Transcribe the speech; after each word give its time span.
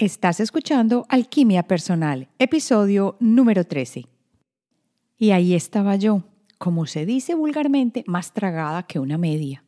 Estás 0.00 0.38
escuchando 0.38 1.06
Alquimia 1.08 1.64
Personal, 1.64 2.28
episodio 2.38 3.16
número 3.18 3.64
13. 3.64 4.06
Y 5.18 5.30
ahí 5.32 5.54
estaba 5.54 5.96
yo, 5.96 6.22
como 6.56 6.86
se 6.86 7.04
dice 7.04 7.34
vulgarmente, 7.34 8.04
más 8.06 8.32
tragada 8.32 8.84
que 8.84 9.00
una 9.00 9.18
media. 9.18 9.64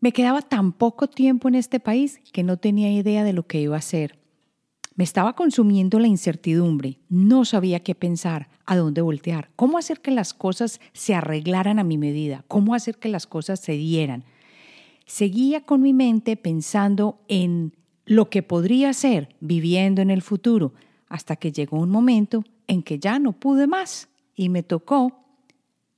Me 0.00 0.10
quedaba 0.10 0.42
tan 0.42 0.72
poco 0.72 1.06
tiempo 1.06 1.46
en 1.46 1.54
este 1.54 1.78
país 1.78 2.20
que 2.32 2.42
no 2.42 2.56
tenía 2.56 2.90
idea 2.90 3.22
de 3.22 3.32
lo 3.32 3.46
que 3.46 3.60
iba 3.60 3.76
a 3.76 3.78
hacer. 3.78 4.18
Me 4.96 5.04
estaba 5.04 5.36
consumiendo 5.36 6.00
la 6.00 6.08
incertidumbre, 6.08 6.98
no 7.08 7.44
sabía 7.44 7.78
qué 7.78 7.94
pensar, 7.94 8.48
a 8.66 8.74
dónde 8.74 9.02
voltear, 9.02 9.50
cómo 9.54 9.78
hacer 9.78 10.00
que 10.00 10.10
las 10.10 10.34
cosas 10.34 10.80
se 10.94 11.14
arreglaran 11.14 11.78
a 11.78 11.84
mi 11.84 11.96
medida, 11.96 12.44
cómo 12.48 12.74
hacer 12.74 12.98
que 12.98 13.08
las 13.08 13.28
cosas 13.28 13.60
se 13.60 13.74
dieran. 13.74 14.24
Seguía 15.06 15.60
con 15.60 15.80
mi 15.80 15.92
mente 15.92 16.36
pensando 16.36 17.20
en 17.28 17.72
lo 18.04 18.30
que 18.30 18.42
podría 18.42 18.92
ser 18.92 19.34
viviendo 19.40 20.02
en 20.02 20.10
el 20.10 20.22
futuro, 20.22 20.72
hasta 21.08 21.36
que 21.36 21.52
llegó 21.52 21.78
un 21.78 21.90
momento 21.90 22.44
en 22.66 22.82
que 22.82 22.98
ya 22.98 23.18
no 23.18 23.32
pude 23.32 23.66
más 23.66 24.08
y 24.34 24.48
me 24.48 24.62
tocó 24.62 25.24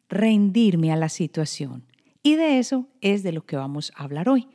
rendirme 0.09 0.93
a 0.93 0.97
la 0.97 1.09
situación. 1.09 1.85
Y 2.23 2.37
de 2.37 2.59
eso 2.59 2.87
es 3.01 3.23
de 3.23 3.33
lo 3.33 3.45
que 3.45 3.57
vamos 3.57 3.93
a 3.97 4.05
hablar 4.05 4.29
hoy. 4.29 4.49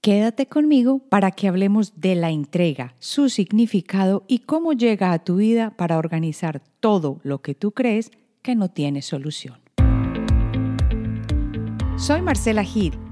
Quédate 0.00 0.46
conmigo 0.46 1.00
para 1.10 1.30
que 1.30 1.46
hablemos 1.46 2.00
de 2.00 2.14
la 2.14 2.30
entrega, 2.30 2.94
su 2.98 3.28
significado 3.28 4.24
y 4.28 4.38
cómo 4.38 4.72
llega 4.72 5.12
a 5.12 5.22
tu 5.22 5.36
vida 5.36 5.76
para 5.76 5.98
organizar 5.98 6.62
todo 6.80 7.20
lo 7.22 7.42
que 7.42 7.54
tú 7.54 7.72
crees 7.72 8.10
que 8.40 8.54
no 8.54 8.70
tiene 8.70 9.02
solución. 9.02 9.58
Soy 11.98 12.22
Marcela 12.22 12.64
Gil 12.64 12.94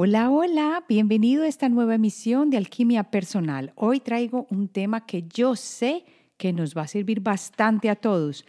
Hola, 0.00 0.30
hola, 0.30 0.84
bienvenido 0.88 1.42
a 1.42 1.48
esta 1.48 1.68
nueva 1.68 1.96
emisión 1.96 2.50
de 2.50 2.56
Alquimia 2.56 3.10
Personal. 3.10 3.72
Hoy 3.74 3.98
traigo 3.98 4.46
un 4.48 4.68
tema 4.68 5.04
que 5.04 5.24
yo 5.26 5.56
sé 5.56 6.04
que 6.36 6.52
nos 6.52 6.76
va 6.76 6.82
a 6.82 6.86
servir 6.86 7.18
bastante 7.18 7.90
a 7.90 7.96
todos 7.96 8.44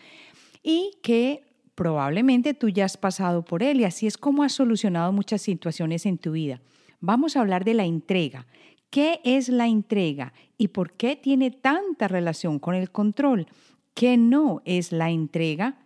y 0.61 0.91
que 1.01 1.41
probablemente 1.73 2.53
tú 2.53 2.69
ya 2.69 2.85
has 2.85 2.97
pasado 2.97 3.43
por 3.43 3.63
él 3.63 3.81
y 3.81 3.85
así 3.85 4.05
es 4.05 4.15
como 4.15 4.43
has 4.43 4.51
solucionado 4.51 5.11
muchas 5.11 5.41
situaciones 5.41 6.05
en 6.05 6.19
tu 6.19 6.33
vida. 6.33 6.61
Vamos 6.99 7.35
a 7.35 7.39
hablar 7.39 7.65
de 7.65 7.73
la 7.73 7.85
entrega. 7.85 8.45
¿Qué 8.91 9.19
es 9.23 9.49
la 9.49 9.65
entrega 9.65 10.33
y 10.55 10.67
por 10.67 10.91
qué 10.91 11.15
tiene 11.15 11.49
tanta 11.49 12.07
relación 12.07 12.59
con 12.59 12.75
el 12.75 12.91
control? 12.91 13.47
¿Qué 13.95 14.17
no 14.17 14.61
es 14.65 14.91
la 14.91 15.09
entrega? 15.09 15.79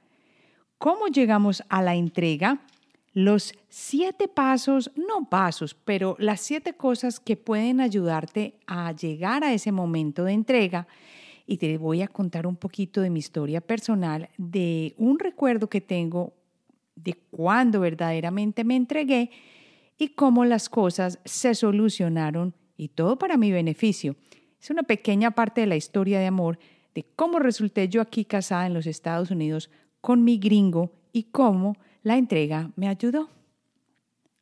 ¿Cómo 0.77 1.07
llegamos 1.07 1.63
a 1.69 1.81
la 1.81 1.95
entrega? 1.95 2.59
Los 3.13 3.53
siete 3.69 4.27
pasos, 4.27 4.91
no 4.95 5.29
pasos, 5.29 5.75
pero 5.75 6.15
las 6.19 6.41
siete 6.41 6.73
cosas 6.73 7.19
que 7.19 7.37
pueden 7.37 7.79
ayudarte 7.79 8.55
a 8.65 8.91
llegar 8.91 9.43
a 9.43 9.53
ese 9.53 9.71
momento 9.71 10.23
de 10.23 10.33
entrega. 10.33 10.87
Y 11.45 11.57
te 11.57 11.77
voy 11.77 12.01
a 12.01 12.07
contar 12.07 12.47
un 12.47 12.55
poquito 12.55 13.01
de 13.01 13.09
mi 13.09 13.19
historia 13.19 13.61
personal, 13.61 14.29
de 14.37 14.95
un 14.97 15.19
recuerdo 15.19 15.69
que 15.69 15.81
tengo 15.81 16.33
de 16.95 17.13
cuando 17.31 17.81
verdaderamente 17.81 18.63
me 18.63 18.75
entregué 18.75 19.29
y 19.97 20.09
cómo 20.09 20.45
las 20.45 20.69
cosas 20.69 21.19
se 21.25 21.53
solucionaron 21.53 22.55
y 22.77 22.89
todo 22.89 23.17
para 23.19 23.37
mi 23.37 23.51
beneficio. 23.51 24.15
Es 24.61 24.69
una 24.69 24.83
pequeña 24.83 25.31
parte 25.31 25.61
de 25.61 25.67
la 25.67 25.75
historia 25.75 26.19
de 26.19 26.27
amor 26.27 26.57
de 26.95 27.05
cómo 27.15 27.39
resulté 27.39 27.89
yo 27.89 28.01
aquí 28.01 28.25
casada 28.25 28.65
en 28.65 28.73
los 28.73 28.87
Estados 28.87 29.31
Unidos 29.31 29.69
con 30.01 30.23
mi 30.23 30.37
gringo 30.37 30.91
y 31.11 31.23
cómo 31.23 31.75
la 32.03 32.17
entrega 32.17 32.71
me 32.75 32.87
ayudó. 32.87 33.29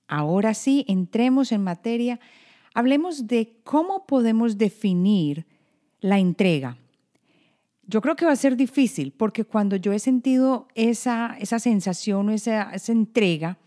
Ahora 0.08 0.54
sí, 0.54 0.84
entremos 0.88 1.52
en 1.52 1.64
materia. 1.64 2.20
Hablemos 2.74 3.28
de 3.28 3.56
cómo 3.64 4.06
podemos 4.06 4.58
definir 4.58 5.46
la 6.02 6.20
entrega. 6.20 6.78
Yo 7.88 8.02
creo 8.02 8.16
que 8.16 8.26
va 8.26 8.32
a 8.32 8.38
ser 8.38 8.58
difícil 8.58 9.14
porque 9.14 9.46
cuando 9.46 9.76
yo 9.76 9.94
he 9.94 10.00
sentido 10.00 10.68
esa, 10.76 11.38
esa 11.40 11.60
sensación 11.60 12.30
o 12.30 12.32
esa, 12.32 12.72
esa 12.74 12.92
entrega, 12.92 13.58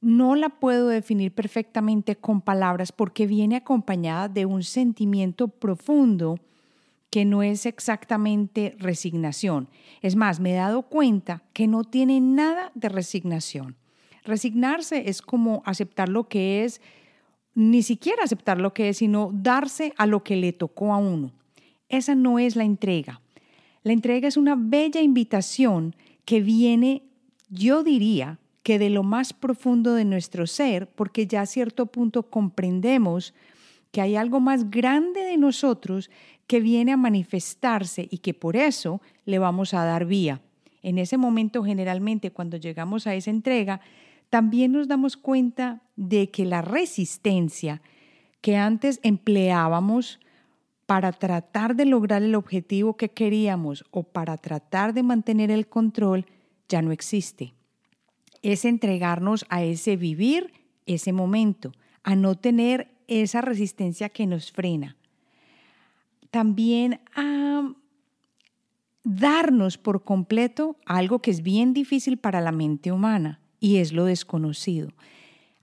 no 0.00 0.34
la 0.34 0.50
puedo 0.50 0.88
definir 0.88 1.32
perfectamente 1.32 2.16
con 2.16 2.40
palabras 2.40 2.92
porque 2.92 3.26
viene 3.26 3.56
acompañada 3.56 4.28
de 4.28 4.46
un 4.46 4.62
sentimiento 4.62 5.48
profundo 5.48 6.38
que 7.14 7.24
no 7.24 7.44
es 7.44 7.64
exactamente 7.64 8.74
resignación. 8.76 9.68
Es 10.02 10.16
más, 10.16 10.40
me 10.40 10.50
he 10.50 10.56
dado 10.56 10.82
cuenta 10.82 11.44
que 11.52 11.68
no 11.68 11.84
tiene 11.84 12.20
nada 12.20 12.72
de 12.74 12.88
resignación. 12.88 13.76
Resignarse 14.24 15.08
es 15.08 15.22
como 15.22 15.62
aceptar 15.64 16.08
lo 16.08 16.26
que 16.26 16.64
es, 16.64 16.80
ni 17.54 17.84
siquiera 17.84 18.24
aceptar 18.24 18.60
lo 18.60 18.74
que 18.74 18.88
es, 18.88 18.96
sino 18.96 19.30
darse 19.32 19.92
a 19.96 20.06
lo 20.06 20.24
que 20.24 20.34
le 20.34 20.52
tocó 20.52 20.92
a 20.92 20.96
uno. 20.96 21.30
Esa 21.88 22.16
no 22.16 22.40
es 22.40 22.56
la 22.56 22.64
entrega. 22.64 23.20
La 23.84 23.92
entrega 23.92 24.26
es 24.26 24.36
una 24.36 24.56
bella 24.58 25.00
invitación 25.00 25.94
que 26.24 26.40
viene, 26.40 27.04
yo 27.48 27.84
diría, 27.84 28.40
que 28.64 28.80
de 28.80 28.90
lo 28.90 29.04
más 29.04 29.32
profundo 29.32 29.94
de 29.94 30.04
nuestro 30.04 30.48
ser, 30.48 30.88
porque 30.88 31.28
ya 31.28 31.42
a 31.42 31.46
cierto 31.46 31.86
punto 31.86 32.24
comprendemos 32.24 33.34
que 33.92 34.00
hay 34.00 34.16
algo 34.16 34.40
más 34.40 34.72
grande 34.72 35.20
de 35.20 35.36
nosotros 35.36 36.10
que 36.46 36.60
viene 36.60 36.92
a 36.92 36.96
manifestarse 36.96 38.06
y 38.10 38.18
que 38.18 38.34
por 38.34 38.56
eso 38.56 39.00
le 39.24 39.38
vamos 39.38 39.74
a 39.74 39.84
dar 39.84 40.04
vía. 40.04 40.40
En 40.82 40.98
ese 40.98 41.16
momento, 41.16 41.64
generalmente, 41.64 42.30
cuando 42.30 42.56
llegamos 42.56 43.06
a 43.06 43.14
esa 43.14 43.30
entrega, 43.30 43.80
también 44.28 44.72
nos 44.72 44.88
damos 44.88 45.16
cuenta 45.16 45.82
de 45.96 46.30
que 46.30 46.44
la 46.44 46.60
resistencia 46.60 47.80
que 48.40 48.56
antes 48.56 49.00
empleábamos 49.02 50.20
para 50.86 51.12
tratar 51.12 51.76
de 51.76 51.86
lograr 51.86 52.22
el 52.22 52.34
objetivo 52.34 52.96
que 52.96 53.08
queríamos 53.08 53.84
o 53.90 54.02
para 54.02 54.36
tratar 54.36 54.92
de 54.92 55.02
mantener 55.02 55.50
el 55.50 55.66
control 55.66 56.26
ya 56.68 56.82
no 56.82 56.92
existe. 56.92 57.54
Es 58.42 58.66
entregarnos 58.66 59.46
a 59.48 59.62
ese 59.62 59.96
vivir 59.96 60.52
ese 60.84 61.12
momento, 61.12 61.72
a 62.02 62.14
no 62.14 62.34
tener 62.34 62.90
esa 63.08 63.40
resistencia 63.40 64.10
que 64.10 64.26
nos 64.26 64.52
frena. 64.52 64.96
También 66.34 67.00
a 67.14 67.62
darnos 69.04 69.78
por 69.78 70.02
completo 70.02 70.76
algo 70.84 71.20
que 71.20 71.30
es 71.30 71.44
bien 71.44 71.72
difícil 71.72 72.18
para 72.18 72.40
la 72.40 72.50
mente 72.50 72.90
humana 72.90 73.40
y 73.60 73.76
es 73.76 73.92
lo 73.92 74.04
desconocido. 74.04 74.88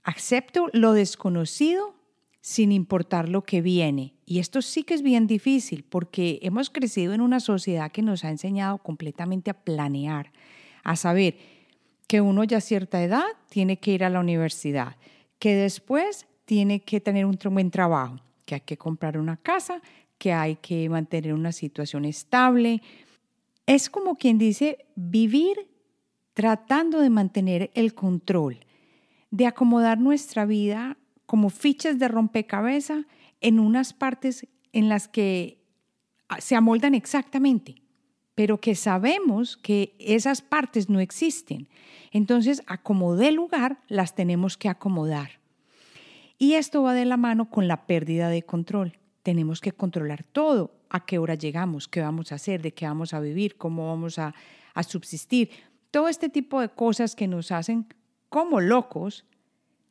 Acepto 0.02 0.70
lo 0.72 0.94
desconocido 0.94 1.94
sin 2.40 2.72
importar 2.72 3.28
lo 3.28 3.44
que 3.44 3.60
viene. 3.60 4.14
Y 4.24 4.38
esto 4.38 4.62
sí 4.62 4.82
que 4.82 4.94
es 4.94 5.02
bien 5.02 5.26
difícil 5.26 5.84
porque 5.84 6.38
hemos 6.40 6.70
crecido 6.70 7.12
en 7.12 7.20
una 7.20 7.40
sociedad 7.40 7.92
que 7.92 8.00
nos 8.00 8.24
ha 8.24 8.30
enseñado 8.30 8.78
completamente 8.78 9.50
a 9.50 9.64
planear, 9.64 10.32
a 10.84 10.96
saber 10.96 11.36
que 12.06 12.22
uno 12.22 12.44
ya 12.44 12.56
a 12.56 12.60
cierta 12.62 13.02
edad 13.02 13.26
tiene 13.50 13.78
que 13.78 13.92
ir 13.92 14.04
a 14.04 14.08
la 14.08 14.20
universidad, 14.20 14.96
que 15.38 15.54
después 15.54 16.26
tiene 16.46 16.80
que 16.80 16.98
tener 16.98 17.26
un 17.26 17.36
buen 17.50 17.70
trabajo, 17.70 18.22
que 18.46 18.54
hay 18.54 18.60
que 18.62 18.78
comprar 18.78 19.18
una 19.18 19.36
casa, 19.36 19.82
que 20.22 20.32
hay 20.32 20.54
que 20.54 20.88
mantener 20.88 21.34
una 21.34 21.50
situación 21.50 22.04
estable. 22.04 22.80
Es 23.66 23.90
como 23.90 24.14
quien 24.14 24.38
dice 24.38 24.86
vivir 24.94 25.68
tratando 26.32 27.00
de 27.00 27.10
mantener 27.10 27.72
el 27.74 27.92
control, 27.92 28.60
de 29.32 29.48
acomodar 29.48 29.98
nuestra 29.98 30.44
vida 30.44 30.96
como 31.26 31.50
fichas 31.50 31.98
de 31.98 32.06
rompecabezas 32.06 33.04
en 33.40 33.58
unas 33.58 33.94
partes 33.94 34.46
en 34.72 34.88
las 34.88 35.08
que 35.08 35.58
se 36.38 36.54
amoldan 36.54 36.94
exactamente, 36.94 37.82
pero 38.36 38.60
que 38.60 38.76
sabemos 38.76 39.56
que 39.56 39.96
esas 39.98 40.40
partes 40.40 40.88
no 40.88 41.00
existen. 41.00 41.66
Entonces, 42.12 42.62
a 42.68 42.80
como 42.80 43.16
dé 43.16 43.32
lugar, 43.32 43.80
las 43.88 44.14
tenemos 44.14 44.56
que 44.56 44.68
acomodar. 44.68 45.40
Y 46.38 46.52
esto 46.52 46.84
va 46.84 46.94
de 46.94 47.06
la 47.06 47.16
mano 47.16 47.50
con 47.50 47.66
la 47.66 47.88
pérdida 47.88 48.28
de 48.28 48.44
control. 48.44 49.01
Tenemos 49.22 49.60
que 49.60 49.72
controlar 49.72 50.24
todo, 50.24 50.74
a 50.90 51.06
qué 51.06 51.18
hora 51.18 51.34
llegamos, 51.34 51.88
qué 51.88 52.00
vamos 52.00 52.32
a 52.32 52.34
hacer, 52.34 52.60
de 52.60 52.74
qué 52.74 52.86
vamos 52.86 53.14
a 53.14 53.20
vivir, 53.20 53.56
cómo 53.56 53.88
vamos 53.88 54.18
a, 54.18 54.34
subsistir. 54.86 55.50
Todo 55.90 56.08
este 56.08 56.28
tipo 56.28 56.60
de 56.60 56.70
cosas 56.70 57.14
que 57.14 57.28
nos 57.28 57.52
hacen 57.52 57.86
como 58.28 58.60
locos 58.60 59.26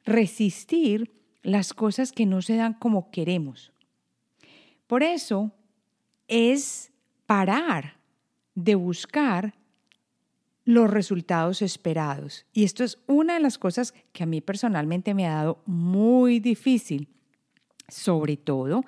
resistir 0.03 1.11
las 1.43 1.73
cosas 1.73 2.11
que 2.11 2.25
no 2.25 2.41
se 2.41 2.55
dan 2.55 2.73
como 2.73 3.11
queremos. 3.11 3.71
Por 4.87 5.03
eso 5.03 5.51
es 6.27 6.91
parar 7.25 7.97
de 8.55 8.75
buscar 8.75 9.53
los 10.65 10.89
resultados 10.89 11.61
esperados. 11.61 12.45
Y 12.53 12.63
esto 12.63 12.83
es 12.83 12.99
una 13.07 13.35
de 13.35 13.39
las 13.39 13.57
cosas 13.57 13.93
que 14.11 14.23
a 14.23 14.27
mí 14.27 14.41
personalmente 14.41 15.13
me 15.13 15.27
ha 15.27 15.35
dado 15.35 15.61
muy 15.65 16.39
difícil, 16.39 17.07
sobre 17.87 18.37
todo 18.37 18.83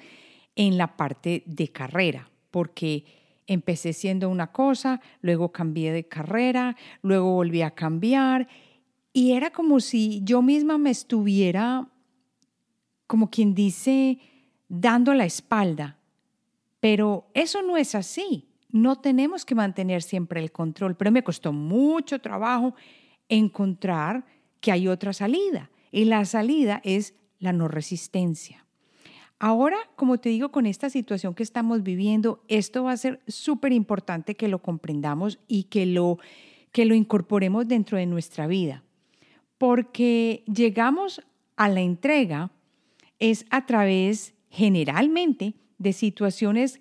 en 0.56 0.78
la 0.78 0.96
parte 0.96 1.44
de 1.46 1.70
carrera, 1.70 2.30
porque 2.52 3.06
empecé 3.48 3.94
siendo 3.94 4.30
una 4.30 4.52
cosa, 4.52 5.02
luego 5.22 5.52
cambié 5.52 5.92
de 5.92 6.08
carrera, 6.08 6.76
luego 7.02 7.34
volví 7.34 7.62
a 7.62 7.72
cambiar 7.72 8.48
y 9.14 9.34
era 9.34 9.52
como 9.52 9.80
si 9.80 10.22
yo 10.24 10.42
misma 10.42 10.80
me 10.80 10.90
estuviera, 10.90 11.88
como 13.06 13.30
quien 13.30 13.54
dice, 13.54 14.18
dando 14.68 15.14
la 15.14 15.26
espalda. 15.26 16.00
Pero 16.80 17.30
eso 17.36 17.62
no 17.62 17.78
es 17.78 17.94
así. 17.94 18.50
No 18.70 19.00
tenemos 19.00 19.46
que 19.46 19.54
mantener 19.54 20.02
siempre 20.02 20.42
el 20.42 20.52
control, 20.52 20.98
pero 20.98 21.12
me 21.12 21.24
costó 21.24 21.54
mucho 21.54 22.20
trabajo 22.20 22.74
encontrar 23.30 24.26
que 24.60 24.72
hay 24.72 24.88
otra 24.88 25.14
salida. 25.14 25.70
Y 25.92 26.06
la 26.06 26.26
salida 26.26 26.82
es 26.84 27.14
la 27.38 27.54
no 27.54 27.68
resistencia. 27.68 28.66
Ahora, 29.45 29.75
como 29.98 30.19
te 30.19 30.30
digo, 30.30 30.54
con 30.54 30.66
esta 30.66 30.90
situación 30.90 31.34
que 31.34 31.44
estamos 31.44 31.84
viviendo, 31.84 32.42
esto 32.48 32.86
va 32.86 32.94
a 32.94 32.98
ser 32.98 33.19
súper 33.28 33.74
importante 33.74 34.36
que 34.36 34.48
lo 34.48 34.60
comprendamos 34.60 35.38
y 35.50 35.63
que 35.63 35.86
lo, 35.86 36.18
que 36.72 36.86
lo 36.86 36.95
incorporemos 36.95 37.68
dentro 37.68 37.98
de 37.98 38.06
nuestra 38.06 38.48
vida. 38.48 38.84
Porque 39.57 40.45
llegamos 40.48 41.22
a 41.57 41.68
la 41.68 41.81
entrega 41.81 42.51
es 43.19 43.45
a 43.50 43.66
través 43.66 44.34
generalmente 44.50 45.56
de 45.78 45.92
situaciones 45.92 46.80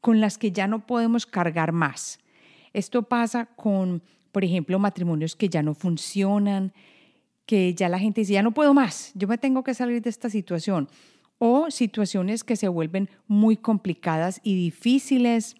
con 0.00 0.20
las 0.20 0.38
que 0.38 0.50
ya 0.50 0.66
no 0.66 0.84
podemos 0.84 1.24
cargar 1.24 1.70
más. 1.70 2.18
Esto 2.72 3.04
pasa 3.04 3.46
con, 3.46 4.02
por 4.32 4.42
ejemplo, 4.42 4.80
matrimonios 4.80 5.36
que 5.36 5.48
ya 5.48 5.62
no 5.62 5.72
funcionan, 5.72 6.72
que 7.46 7.74
ya 7.74 7.88
la 7.88 8.00
gente 8.00 8.22
dice, 8.22 8.32
ya 8.32 8.42
no 8.42 8.50
puedo 8.50 8.74
más, 8.74 9.12
yo 9.14 9.28
me 9.28 9.38
tengo 9.38 9.62
que 9.62 9.72
salir 9.72 10.02
de 10.02 10.10
esta 10.10 10.28
situación 10.28 10.88
o 11.44 11.72
situaciones 11.72 12.44
que 12.44 12.54
se 12.54 12.68
vuelven 12.68 13.10
muy 13.26 13.56
complicadas 13.56 14.40
y 14.44 14.54
difíciles 14.54 15.56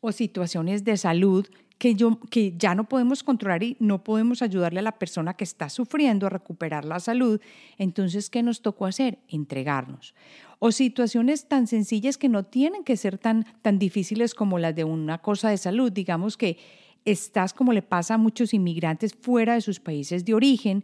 o 0.00 0.12
situaciones 0.12 0.82
de 0.82 0.96
salud 0.96 1.46
que, 1.76 1.94
yo, 1.94 2.18
que 2.30 2.54
ya 2.56 2.74
no 2.74 2.88
podemos 2.88 3.22
controlar 3.22 3.62
y 3.62 3.76
no 3.80 4.02
podemos 4.02 4.40
ayudarle 4.40 4.78
a 4.78 4.82
la 4.82 4.98
persona 4.98 5.34
que 5.34 5.44
está 5.44 5.68
sufriendo 5.68 6.26
a 6.26 6.30
recuperar 6.30 6.86
la 6.86 7.00
salud. 7.00 7.38
Entonces, 7.76 8.30
¿qué 8.30 8.42
nos 8.42 8.62
tocó 8.62 8.86
hacer? 8.86 9.18
Entregarnos. 9.28 10.14
O 10.58 10.72
situaciones 10.72 11.48
tan 11.48 11.66
sencillas 11.66 12.16
que 12.16 12.30
no 12.30 12.46
tienen 12.46 12.82
que 12.82 12.96
ser 12.96 13.18
tan, 13.18 13.44
tan 13.60 13.78
difíciles 13.78 14.34
como 14.34 14.58
las 14.58 14.74
de 14.74 14.84
una 14.84 15.18
cosa 15.18 15.50
de 15.50 15.58
salud. 15.58 15.92
Digamos 15.92 16.38
que 16.38 16.56
estás 17.04 17.52
como 17.52 17.74
le 17.74 17.82
pasa 17.82 18.14
a 18.14 18.18
muchos 18.18 18.54
inmigrantes 18.54 19.12
fuera 19.12 19.52
de 19.52 19.60
sus 19.60 19.80
países 19.80 20.24
de 20.24 20.32
origen, 20.32 20.82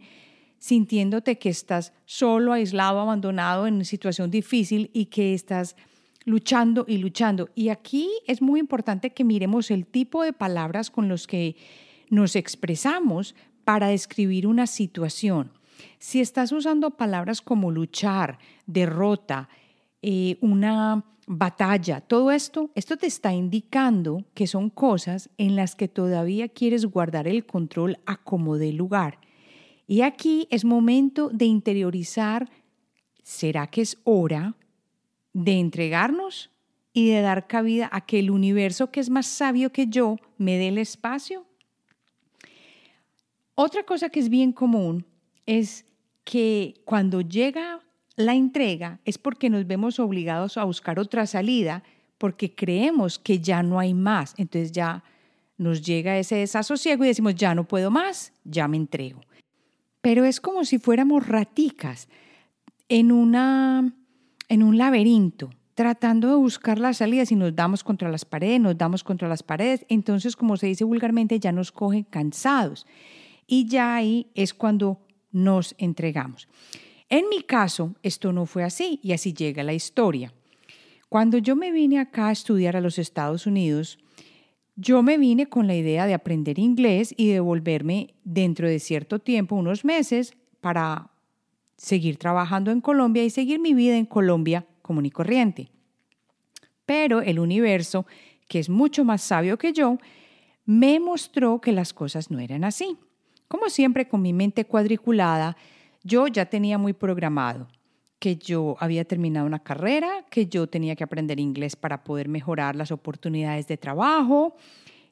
sintiéndote 0.61 1.39
que 1.39 1.49
estás 1.49 1.93
solo, 2.05 2.53
aislado, 2.53 3.01
abandonado 3.01 3.67
en 3.67 3.75
una 3.75 3.85
situación 3.85 4.31
difícil 4.31 4.91
y 4.93 5.07
que 5.07 5.35
estás 5.35 5.75
luchando 6.25 6.85
y 6.87 6.99
luchando. 6.99 7.49
Y 7.55 7.71
aquí 7.71 8.09
es 8.27 8.43
muy 8.43 8.61
importante 8.61 9.11
que 9.11 9.25
miremos 9.25 9.71
el 9.71 9.87
tipo 9.87 10.23
de 10.23 10.35
palabras 10.35 10.91
con 10.91 11.09
los 11.09 11.27
que 11.27 11.57
nos 12.11 12.37
expresamos 12.37 13.35
para 13.65 13.89
describir 13.89 14.47
una 14.47 14.67
situación. 14.67 15.51
Si 15.99 16.21
estás 16.21 16.53
usando 16.53 16.91
palabras 16.91 17.41
como 17.41 17.71
luchar, 17.71 18.39
derrota, 18.67 19.49
eh, 20.03 20.37
una 20.43 21.07
batalla, 21.27 22.03
todo 22.03 22.33
esto, 22.33 22.71
esto 22.75 22.99
te 22.99 23.07
está 23.07 23.33
indicando 23.33 24.27
que 24.35 24.47
son 24.47 24.69
cosas 24.69 25.31
en 25.39 25.57
las 25.57 25.75
que 25.75 25.89
todavía 25.89 26.49
quieres 26.49 26.85
guardar 26.85 27.27
el 27.29 27.47
control 27.47 27.99
a 28.05 28.19
como 28.19 28.59
dé 28.59 28.73
lugar 28.73 29.21
y 29.91 30.03
aquí 30.03 30.47
es 30.53 30.65
momento 30.65 31.31
de 31.31 31.47
interiorizar, 31.47 32.49
¿será 33.25 33.67
que 33.67 33.81
es 33.81 33.99
hora 34.05 34.55
de 35.33 35.59
entregarnos 35.59 36.53
y 36.93 37.09
de 37.09 37.21
dar 37.23 37.49
cabida 37.49 37.89
a 37.91 38.07
que 38.07 38.21
el 38.21 38.31
universo 38.31 38.93
que 38.93 39.01
es 39.01 39.11
más 39.11 39.27
sabio 39.27 39.73
que 39.73 39.89
yo 39.89 40.15
me 40.39 40.59
dé 40.59 40.69
el 40.69 40.79
espacio? 40.79 41.45
Otra 43.57 43.83
cosa 43.83 44.11
que 44.11 44.21
es 44.21 44.29
bien 44.29 44.53
común 44.53 45.07
es 45.45 45.85
que 46.23 46.81
cuando 46.85 47.21
llega 47.21 47.81
la 48.15 48.37
entrega 48.37 49.01
es 49.05 49.19
porque 49.19 49.51
nos 49.51 49.67
vemos 49.67 49.99
obligados 49.99 50.57
a 50.57 50.63
buscar 50.63 51.01
otra 51.01 51.27
salida 51.27 51.83
porque 52.17 52.55
creemos 52.55 53.19
que 53.19 53.41
ya 53.41 53.65
no 53.65 53.81
hay 53.81 53.95
más. 53.95 54.35
Entonces 54.37 54.71
ya 54.71 55.03
nos 55.59 55.83
llega 55.83 56.17
ese 56.17 56.37
desasosiego 56.37 57.03
y 57.03 57.09
decimos, 57.09 57.35
ya 57.35 57.57
no 57.57 57.67
puedo 57.67 57.91
más, 57.91 58.33
ya 58.45 58.69
me 58.69 58.77
entrego 58.77 59.23
pero 60.01 60.25
es 60.25 60.41
como 60.41 60.65
si 60.65 60.79
fuéramos 60.79 61.27
raticas 61.27 62.09
en, 62.89 63.13
una, 63.13 63.95
en 64.49 64.63
un 64.63 64.79
laberinto, 64.79 65.51
tratando 65.75 66.29
de 66.29 66.35
buscar 66.35 66.79
la 66.79 66.93
salida. 66.93 67.27
Si 67.27 67.37
nos 67.37 67.55
damos 67.55 67.85
contra 67.85 68.11
las 68.11 68.25
paredes, 68.25 68.61
nos 68.61 68.77
damos 68.77 69.05
contra 69.05 69.29
las 69.29 69.43
paredes, 69.43 69.85
entonces, 69.89 70.37
como 70.37 70.57
se 70.57 70.67
dice 70.67 70.85
vulgarmente, 70.85 71.39
ya 71.39 71.53
nos 71.53 71.73
cogen 71.73 72.05
cansados. 72.05 72.87
Y 73.47 73.67
ya 73.67 73.95
ahí 73.95 74.29
es 74.35 74.55
cuando 74.55 75.01
nos 75.33 75.75
entregamos. 75.79 76.49
En 77.09 77.29
mi 77.29 77.43
caso, 77.43 77.95
esto 78.03 78.33
no 78.33 78.47
fue 78.47 78.63
así 78.63 79.01
y 79.03 79.13
así 79.13 79.33
llega 79.33 79.65
la 79.65 79.73
historia. 79.73 80.33
Cuando 81.09 81.39
yo 81.39 81.57
me 81.57 81.73
vine 81.73 81.99
acá 81.99 82.29
a 82.29 82.33
estudiar 82.33 82.77
a 82.77 82.81
los 82.81 82.99
Estados 82.99 83.47
Unidos, 83.47 83.99
yo 84.81 85.03
me 85.03 85.19
vine 85.19 85.47
con 85.47 85.67
la 85.67 85.75
idea 85.75 86.07
de 86.07 86.15
aprender 86.15 86.59
inglés 86.59 87.13
y 87.15 87.29
de 87.29 87.41
volverme 87.41 88.15
dentro 88.25 88.67
de 88.67 88.79
cierto 88.79 89.19
tiempo, 89.19 89.55
unos 89.55 89.85
meses, 89.85 90.33
para 90.63 91.11
seguir 91.77 92.17
trabajando 92.17 92.71
en 92.71 92.81
Colombia 92.81 93.23
y 93.23 93.29
seguir 93.29 93.61
mi 93.61 93.75
vida 93.75 93.99
en 93.99 94.07
Colombia 94.07 94.67
común 94.81 95.05
y 95.05 95.11
corriente. 95.11 95.71
Pero 96.87 97.21
el 97.21 97.39
universo, 97.39 98.07
que 98.49 98.59
es 98.59 98.71
mucho 98.71 99.05
más 99.05 99.21
sabio 99.21 99.59
que 99.59 99.75
yo, 99.75 99.99
me 100.65 100.99
mostró 100.99 101.61
que 101.61 101.73
las 101.73 101.93
cosas 101.93 102.31
no 102.31 102.39
eran 102.39 102.65
así. 102.65 102.97
Como 103.49 103.69
siempre, 103.69 104.09
con 104.09 104.23
mi 104.23 104.33
mente 104.33 104.65
cuadriculada, 104.65 105.59
yo 106.03 106.27
ya 106.27 106.47
tenía 106.47 106.79
muy 106.79 106.95
programado 106.95 107.69
que 108.21 108.37
yo 108.37 108.77
había 108.79 109.05
terminado 109.05 109.47
una 109.47 109.59
carrera, 109.59 110.27
que 110.31 110.47
yo 110.47 110.69
tenía 110.69 110.95
que 110.95 111.03
aprender 111.03 111.41
inglés 111.41 111.75
para 111.75 112.05
poder 112.05 112.29
mejorar 112.29 112.77
las 112.77 112.93
oportunidades 112.93 113.67
de 113.67 113.79
trabajo 113.79 114.55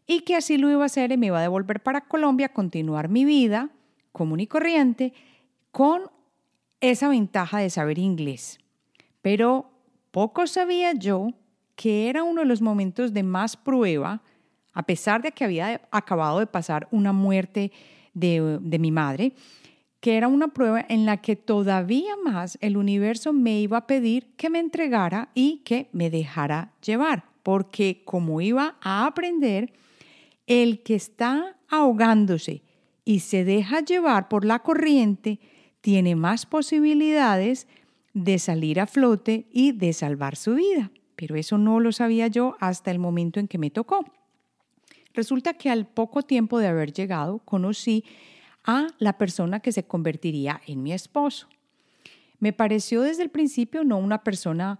y 0.06 0.20
que 0.20 0.36
así 0.36 0.58
lo 0.58 0.70
iba 0.70 0.82
a 0.82 0.86
hacer 0.86 1.10
y 1.10 1.16
me 1.16 1.26
iba 1.26 1.38
a 1.38 1.42
devolver 1.42 1.82
para 1.82 2.02
Colombia 2.02 2.46
a 2.46 2.52
continuar 2.52 3.08
mi 3.08 3.24
vida 3.24 3.70
común 4.12 4.40
y 4.40 4.46
corriente 4.46 5.14
con 5.70 6.02
esa 6.80 7.08
ventaja 7.08 7.58
de 7.58 7.70
saber 7.70 7.98
inglés. 7.98 8.58
Pero 9.22 9.70
poco 10.10 10.46
sabía 10.46 10.92
yo 10.92 11.30
que 11.76 12.10
era 12.10 12.24
uno 12.24 12.42
de 12.42 12.46
los 12.46 12.60
momentos 12.60 13.14
de 13.14 13.22
más 13.22 13.56
prueba, 13.56 14.22
a 14.74 14.82
pesar 14.82 15.22
de 15.22 15.32
que 15.32 15.44
había 15.44 15.80
acabado 15.90 16.40
de 16.40 16.46
pasar 16.46 16.88
una 16.90 17.12
muerte 17.12 17.72
de, 18.12 18.58
de 18.60 18.78
mi 18.78 18.90
madre, 18.90 19.32
que 20.00 20.16
era 20.16 20.28
una 20.28 20.48
prueba 20.48 20.84
en 20.88 21.06
la 21.06 21.18
que 21.18 21.36
todavía 21.36 22.14
más 22.24 22.58
el 22.60 22.76
universo 22.76 23.32
me 23.32 23.60
iba 23.60 23.78
a 23.78 23.86
pedir 23.86 24.26
que 24.36 24.50
me 24.50 24.60
entregara 24.60 25.30
y 25.34 25.62
que 25.64 25.88
me 25.92 26.10
dejara 26.10 26.72
llevar, 26.84 27.24
porque 27.42 28.02
como 28.04 28.40
iba 28.40 28.76
a 28.80 29.06
aprender, 29.06 29.72
el 30.46 30.82
que 30.82 30.94
está 30.94 31.56
ahogándose 31.68 32.62
y 33.04 33.20
se 33.20 33.44
deja 33.44 33.80
llevar 33.80 34.28
por 34.28 34.44
la 34.44 34.60
corriente 34.60 35.40
tiene 35.80 36.16
más 36.16 36.46
posibilidades 36.46 37.66
de 38.14 38.38
salir 38.38 38.80
a 38.80 38.86
flote 38.86 39.46
y 39.50 39.72
de 39.72 39.92
salvar 39.92 40.36
su 40.36 40.54
vida. 40.54 40.90
Pero 41.16 41.36
eso 41.36 41.58
no 41.58 41.80
lo 41.80 41.92
sabía 41.92 42.28
yo 42.28 42.56
hasta 42.60 42.90
el 42.90 42.98
momento 42.98 43.40
en 43.40 43.48
que 43.48 43.58
me 43.58 43.70
tocó. 43.70 44.04
Resulta 45.14 45.54
que 45.54 45.70
al 45.70 45.86
poco 45.86 46.22
tiempo 46.22 46.58
de 46.58 46.68
haber 46.68 46.92
llegado 46.92 47.40
conocí 47.40 48.04
a 48.68 48.86
la 48.98 49.16
persona 49.16 49.60
que 49.60 49.72
se 49.72 49.84
convertiría 49.84 50.60
en 50.66 50.82
mi 50.82 50.92
esposo. 50.92 51.48
Me 52.38 52.52
pareció 52.52 53.00
desde 53.00 53.22
el 53.22 53.30
principio 53.30 53.82
no 53.82 53.96
una 53.96 54.22
persona 54.22 54.78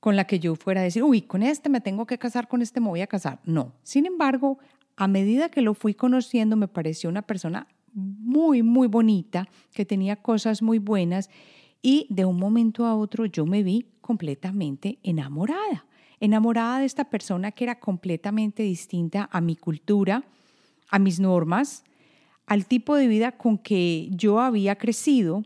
con 0.00 0.16
la 0.16 0.26
que 0.26 0.40
yo 0.40 0.56
fuera 0.56 0.80
a 0.80 0.84
decir, 0.84 1.04
uy, 1.04 1.22
con 1.22 1.44
este 1.44 1.68
me 1.68 1.80
tengo 1.80 2.06
que 2.06 2.18
casar, 2.18 2.48
con 2.48 2.60
este 2.60 2.80
me 2.80 2.88
voy 2.88 3.02
a 3.02 3.06
casar. 3.06 3.38
No. 3.44 3.72
Sin 3.84 4.04
embargo, 4.04 4.58
a 4.96 5.06
medida 5.06 5.48
que 5.48 5.62
lo 5.62 5.74
fui 5.74 5.94
conociendo, 5.94 6.56
me 6.56 6.66
pareció 6.66 7.08
una 7.08 7.22
persona 7.22 7.68
muy, 7.92 8.64
muy 8.64 8.88
bonita, 8.88 9.48
que 9.72 9.84
tenía 9.84 10.16
cosas 10.16 10.60
muy 10.60 10.80
buenas 10.80 11.30
y 11.82 12.08
de 12.10 12.24
un 12.24 12.36
momento 12.36 12.84
a 12.84 12.96
otro 12.96 13.26
yo 13.26 13.46
me 13.46 13.62
vi 13.62 13.86
completamente 14.00 14.98
enamorada. 15.04 15.86
Enamorada 16.18 16.80
de 16.80 16.86
esta 16.86 17.04
persona 17.04 17.52
que 17.52 17.62
era 17.62 17.78
completamente 17.78 18.64
distinta 18.64 19.28
a 19.30 19.40
mi 19.40 19.54
cultura, 19.54 20.24
a 20.90 20.98
mis 20.98 21.20
normas, 21.20 21.84
al 22.50 22.66
tipo 22.66 22.96
de 22.96 23.06
vida 23.06 23.30
con 23.30 23.58
que 23.58 24.08
yo 24.10 24.40
había 24.40 24.74
crecido. 24.74 25.44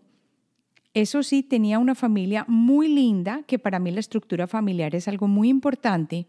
Eso 0.94 1.22
sí, 1.22 1.42
tenía 1.42 1.78
una 1.78 1.94
familia 1.94 2.46
muy 2.48 2.88
linda, 2.88 3.42
que 3.46 3.58
para 3.58 3.78
mí 3.78 3.90
la 3.90 4.00
estructura 4.00 4.46
familiar 4.46 4.94
es 4.94 5.06
algo 5.06 5.28
muy 5.28 5.50
importante, 5.50 6.26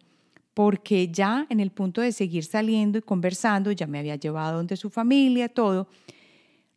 porque 0.54 1.08
ya 1.08 1.48
en 1.50 1.62
el 1.62 1.72
punto 1.72 2.02
de 2.02 2.12
seguir 2.12 2.44
saliendo 2.44 2.98
y 2.98 3.04
conversando, 3.04 3.72
ya 3.72 3.88
me 3.88 4.00
había 4.00 4.18
llevado 4.18 4.58
donde 4.58 4.76
su 4.76 4.90
familia, 4.90 5.48
todo. 5.48 5.88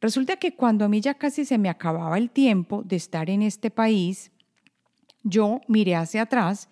Resulta 0.00 0.37
que 0.37 0.55
cuando 0.55 0.85
a 0.85 0.88
mí 0.88 1.00
ya 1.00 1.14
casi 1.14 1.45
se 1.45 1.59
me 1.59 1.69
acababa 1.69 2.19
el 2.19 2.31
tiempo 2.31 2.85
de 2.85 2.95
estar 2.95 3.28
en 3.28 3.43
este 3.43 3.69
país, 3.69 4.31
yo 5.25 5.61
miré 5.67 5.97
hacia 5.97 6.23
atrás 6.23 6.69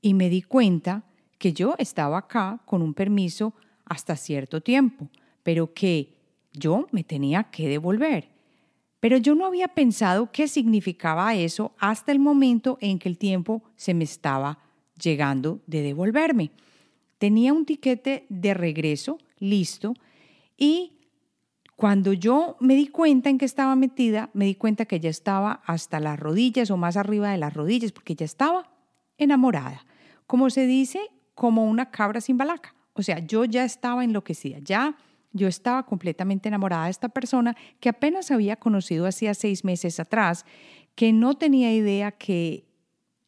y 0.00 0.14
me 0.14 0.30
di 0.30 0.42
cuenta 0.42 1.02
que 1.38 1.52
yo 1.52 1.74
estaba 1.78 2.18
acá 2.18 2.60
con 2.66 2.82
un 2.82 2.94
permiso 2.94 3.52
hasta 3.84 4.14
cierto 4.14 4.60
tiempo, 4.60 5.08
pero 5.42 5.74
que 5.74 6.17
yo 6.52 6.86
me 6.90 7.04
tenía 7.04 7.44
que 7.44 7.68
devolver. 7.68 8.28
Pero 9.00 9.16
yo 9.16 9.34
no 9.34 9.46
había 9.46 9.68
pensado 9.68 10.32
qué 10.32 10.48
significaba 10.48 11.34
eso 11.34 11.72
hasta 11.78 12.12
el 12.12 12.18
momento 12.18 12.78
en 12.80 12.98
que 12.98 13.08
el 13.08 13.16
tiempo 13.16 13.62
se 13.76 13.94
me 13.94 14.04
estaba 14.04 14.58
llegando 15.00 15.60
de 15.66 15.82
devolverme. 15.82 16.50
Tenía 17.18 17.52
un 17.52 17.64
tiquete 17.64 18.26
de 18.28 18.54
regreso 18.54 19.18
listo 19.38 19.94
y 20.56 20.98
cuando 21.76 22.12
yo 22.12 22.56
me 22.58 22.74
di 22.74 22.88
cuenta 22.88 23.30
en 23.30 23.38
que 23.38 23.44
estaba 23.44 23.76
metida, 23.76 24.30
me 24.34 24.46
di 24.46 24.56
cuenta 24.56 24.84
que 24.84 24.98
ya 24.98 25.10
estaba 25.10 25.62
hasta 25.64 26.00
las 26.00 26.18
rodillas 26.18 26.72
o 26.72 26.76
más 26.76 26.96
arriba 26.96 27.30
de 27.30 27.38
las 27.38 27.54
rodillas, 27.54 27.92
porque 27.92 28.16
ya 28.16 28.24
estaba 28.24 28.68
enamorada. 29.16 29.86
Como 30.26 30.50
se 30.50 30.66
dice, 30.66 31.00
como 31.36 31.66
una 31.66 31.92
cabra 31.92 32.20
sin 32.20 32.36
balaca. 32.36 32.74
O 32.94 33.02
sea, 33.02 33.20
yo 33.20 33.44
ya 33.44 33.62
estaba 33.62 34.02
enloquecida, 34.02 34.58
ya 34.58 34.96
yo 35.32 35.48
estaba 35.48 35.84
completamente 35.84 36.48
enamorada 36.48 36.84
de 36.84 36.90
esta 36.90 37.08
persona 37.08 37.56
que 37.80 37.88
apenas 37.88 38.30
había 38.30 38.56
conocido 38.56 39.06
hacía 39.06 39.34
seis 39.34 39.64
meses 39.64 40.00
atrás, 40.00 40.44
que 40.94 41.12
no 41.12 41.34
tenía 41.34 41.72
idea 41.74 42.12
que 42.12 42.66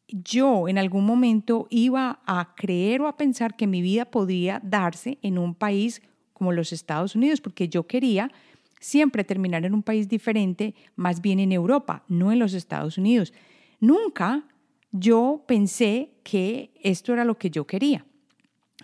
yo 0.07 0.67
en 0.67 0.77
algún 0.77 1.05
momento 1.05 1.67
iba 1.69 2.19
a 2.25 2.53
creer 2.55 3.01
o 3.01 3.07
a 3.07 3.17
pensar 3.17 3.55
que 3.55 3.67
mi 3.67 3.81
vida 3.81 4.05
podría 4.05 4.59
darse 4.63 5.19
en 5.21 5.37
un 5.37 5.55
país 5.55 6.01
como 6.33 6.51
los 6.51 6.73
Estados 6.73 7.15
Unidos, 7.15 7.39
porque 7.39 7.69
yo 7.69 7.87
quería 7.87 8.31
siempre 8.79 9.23
terminar 9.23 9.63
en 9.63 9.73
un 9.73 9.83
país 9.83 10.09
diferente, 10.09 10.75
más 10.95 11.21
bien 11.21 11.39
en 11.39 11.51
Europa, 11.51 12.03
no 12.07 12.31
en 12.31 12.39
los 12.39 12.53
Estados 12.53 12.97
Unidos. 12.97 13.31
Nunca 13.79 14.47
yo 14.91 15.43
pensé 15.47 16.11
que 16.23 16.73
esto 16.81 17.13
era 17.13 17.23
lo 17.23 17.37
que 17.37 17.49
yo 17.49 17.65
quería. 17.65 18.05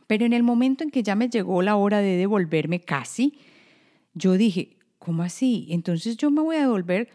Pero 0.08 0.26
en 0.26 0.34
el 0.34 0.44
momento 0.44 0.84
en 0.84 0.90
que 0.90 1.04
ya 1.04 1.16
me 1.16 1.30
llegó 1.30 1.62
la 1.62 1.76
hora 1.76 2.00
de 2.00 2.16
devolverme 2.18 2.80
casi, 2.80 3.38
yo 4.14 4.34
dije, 4.34 4.78
¿cómo 4.98 5.24
así? 5.24 5.68
Entonces 5.70 6.18
yo 6.18 6.32
me 6.32 6.42
voy 6.42 6.56
a 6.56 6.62
devolver 6.62 7.10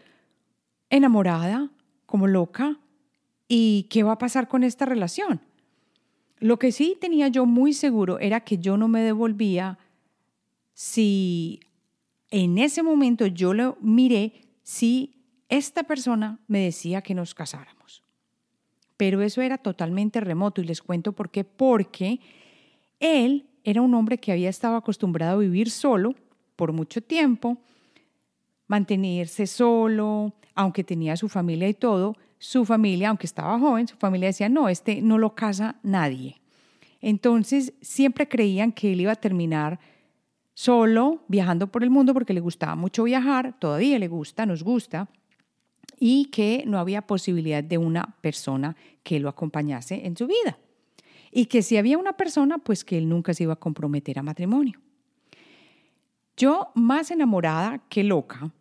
enamorada, 0.89 1.71
como 2.05 2.27
loca, 2.27 2.79
¿y 3.47 3.87
qué 3.89 4.03
va 4.03 4.13
a 4.13 4.17
pasar 4.19 4.47
con 4.47 4.63
esta 4.63 4.85
relación? 4.85 5.41
Lo 6.39 6.59
que 6.59 6.71
sí 6.71 6.97
tenía 6.99 7.27
yo 7.29 7.45
muy 7.45 7.73
seguro 7.73 8.19
era 8.19 8.41
que 8.41 8.57
yo 8.57 8.77
no 8.77 8.87
me 8.87 9.01
devolvía 9.01 9.79
si 10.73 11.59
en 12.29 12.57
ese 12.57 12.83
momento 12.83 13.25
yo 13.27 13.53
lo 13.53 13.77
miré 13.79 14.41
si 14.61 15.23
esta 15.49 15.83
persona 15.83 16.39
me 16.47 16.59
decía 16.59 17.01
que 17.01 17.13
nos 17.13 17.33
casáramos. 17.33 18.03
Pero 18.97 19.21
eso 19.21 19.41
era 19.41 19.57
totalmente 19.57 20.19
remoto 20.19 20.61
y 20.61 20.65
les 20.65 20.81
cuento 20.81 21.13
por 21.13 21.29
qué. 21.29 21.43
Porque 21.43 22.19
él 23.03 23.45
era 23.65 23.81
un 23.81 23.93
hombre 23.93 24.17
que 24.17 24.31
había 24.31 24.49
estado 24.49 24.77
acostumbrado 24.77 25.33
a 25.33 25.41
vivir 25.41 25.69
solo 25.69 26.15
por 26.55 26.71
mucho 26.71 27.01
tiempo, 27.01 27.57
mantenerse 28.67 29.45
solo, 29.45 30.33
aunque 30.55 30.83
tenía 30.85 31.17
su 31.17 31.27
familia 31.27 31.67
y 31.67 31.73
todo, 31.73 32.15
su 32.39 32.63
familia, 32.63 33.09
aunque 33.09 33.27
estaba 33.27 33.59
joven, 33.59 33.87
su 33.87 33.97
familia 33.97 34.29
decía, 34.29 34.47
no, 34.47 34.69
este 34.69 35.01
no 35.01 35.17
lo 35.17 35.35
casa 35.35 35.75
nadie. 35.83 36.41
Entonces 37.01 37.73
siempre 37.81 38.29
creían 38.29 38.71
que 38.71 38.93
él 38.93 39.01
iba 39.01 39.11
a 39.11 39.17
terminar 39.17 39.79
solo, 40.53 41.23
viajando 41.27 41.67
por 41.67 41.83
el 41.83 41.89
mundo 41.89 42.13
porque 42.13 42.33
le 42.33 42.39
gustaba 42.39 42.75
mucho 42.75 43.03
viajar, 43.03 43.59
todavía 43.59 43.99
le 43.99 44.07
gusta, 44.07 44.45
nos 44.45 44.63
gusta, 44.63 45.09
y 45.99 46.25
que 46.25 46.63
no 46.65 46.79
había 46.79 47.01
posibilidad 47.01 47.63
de 47.63 47.77
una 47.77 48.15
persona 48.21 48.77
que 49.03 49.19
lo 49.19 49.27
acompañase 49.27 50.05
en 50.05 50.15
su 50.15 50.27
vida. 50.27 50.57
Y 51.35 51.45
que 51.47 51.63
si 51.63 51.77
había 51.77 51.97
una 51.97 52.13
persona, 52.13 52.59
pues 52.59 52.85
que 52.85 52.97
él 52.97 53.09
nunca 53.09 53.33
se 53.33 53.43
iba 53.43 53.53
a 53.53 53.57
comprometer 53.57 54.19
a 54.19 54.23
matrimonio. 54.23 54.79
Yo, 56.37 56.71
más 56.75 57.09
enamorada 57.09 57.83
que 57.89 58.03
loca, 58.03 58.51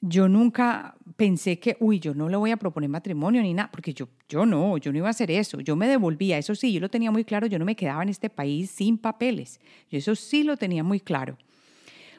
yo 0.00 0.28
nunca 0.28 0.96
pensé 1.16 1.60
que, 1.60 1.76
uy, 1.78 2.00
yo 2.00 2.12
no 2.12 2.28
le 2.28 2.36
voy 2.36 2.50
a 2.50 2.56
proponer 2.56 2.90
matrimonio 2.90 3.40
ni 3.40 3.54
nada, 3.54 3.70
porque 3.70 3.94
yo, 3.94 4.08
yo 4.28 4.44
no, 4.44 4.76
yo 4.78 4.90
no 4.90 4.98
iba 4.98 5.06
a 5.06 5.10
hacer 5.10 5.30
eso, 5.30 5.60
yo 5.60 5.76
me 5.76 5.86
devolvía, 5.86 6.38
eso 6.38 6.56
sí, 6.56 6.72
yo 6.72 6.80
lo 6.80 6.88
tenía 6.88 7.12
muy 7.12 7.24
claro, 7.24 7.46
yo 7.46 7.58
no 7.58 7.64
me 7.64 7.76
quedaba 7.76 8.02
en 8.02 8.08
este 8.08 8.28
país 8.28 8.70
sin 8.72 8.98
papeles, 8.98 9.60
yo 9.88 9.98
eso 9.98 10.16
sí 10.16 10.42
lo 10.42 10.56
tenía 10.56 10.82
muy 10.82 10.98
claro. 10.98 11.38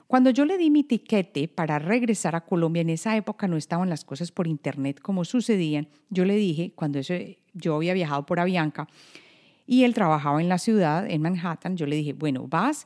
Cuando 0.08 0.30
yo 0.30 0.46
le 0.46 0.58
di 0.58 0.70
mi 0.70 0.84
tiquete 0.84 1.50
para 1.50 1.80
regresar 1.80 2.36
a 2.36 2.46
Colombia, 2.46 2.82
en 2.82 2.90
esa 2.90 3.18
época 3.18 3.48
no 3.48 3.58
estaban 3.58 3.90
las 3.90 4.06
cosas 4.06 4.32
por 4.32 4.48
internet 4.48 5.02
como 5.02 5.25
sucedían, 5.25 5.90
yo 6.10 6.24
le 6.24 6.38
dije, 6.38 6.72
cuando 6.75 7.00
eso, 7.00 7.13
yo 7.54 7.75
había 7.75 7.94
viajado 7.94 8.25
por 8.25 8.40
Avianca 8.40 8.88
y 9.74 9.86
él 9.86 9.96
trabajaba 9.96 10.39
en 10.39 10.50
la 10.50 10.60
ciudad, 10.60 11.10
en 11.10 11.24
Manhattan, 11.24 11.75
yo 11.77 11.88
le 11.88 11.96
dije, 11.96 12.13
bueno, 12.13 12.46
vas 12.48 12.86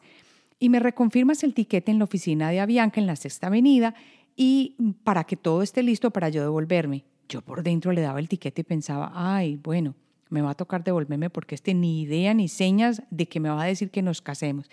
y 0.58 0.70
me 0.70 0.80
reconfirmas 0.80 1.44
el 1.44 1.54
tiquete 1.54 1.92
en 1.92 2.00
la 2.00 2.06
oficina 2.06 2.50
de 2.50 2.62
Avianca 2.62 3.02
en 3.02 3.08
la 3.08 3.18
Sexta 3.18 3.48
Avenida 3.48 3.94
y 4.38 4.78
para 5.04 5.26
que 5.26 5.36
todo 5.36 5.64
esté 5.64 5.84
listo 5.84 6.12
para 6.12 6.30
yo 6.30 6.42
devolverme. 6.42 7.04
Yo 7.28 7.42
por 7.42 7.62
dentro 7.62 7.92
le 7.92 8.00
daba 8.00 8.20
el 8.20 8.30
tiquete 8.30 8.62
y 8.62 8.64
pensaba, 8.64 9.12
ay, 9.14 9.58
bueno, 9.58 9.96
me 10.30 10.42
va 10.42 10.52
a 10.52 10.56
tocar 10.56 10.82
devolverme 10.82 11.30
porque 11.30 11.56
este 11.56 11.74
ni 11.74 12.04
idea 12.04 12.34
ni 12.34 12.48
señas 12.48 13.04
de 13.10 13.28
que 13.28 13.42
me 13.42 13.50
va 13.50 13.64
a 13.64 13.66
decir 13.68 13.92
que 13.92 14.02
nos 14.02 14.22
casemos. 14.22 14.70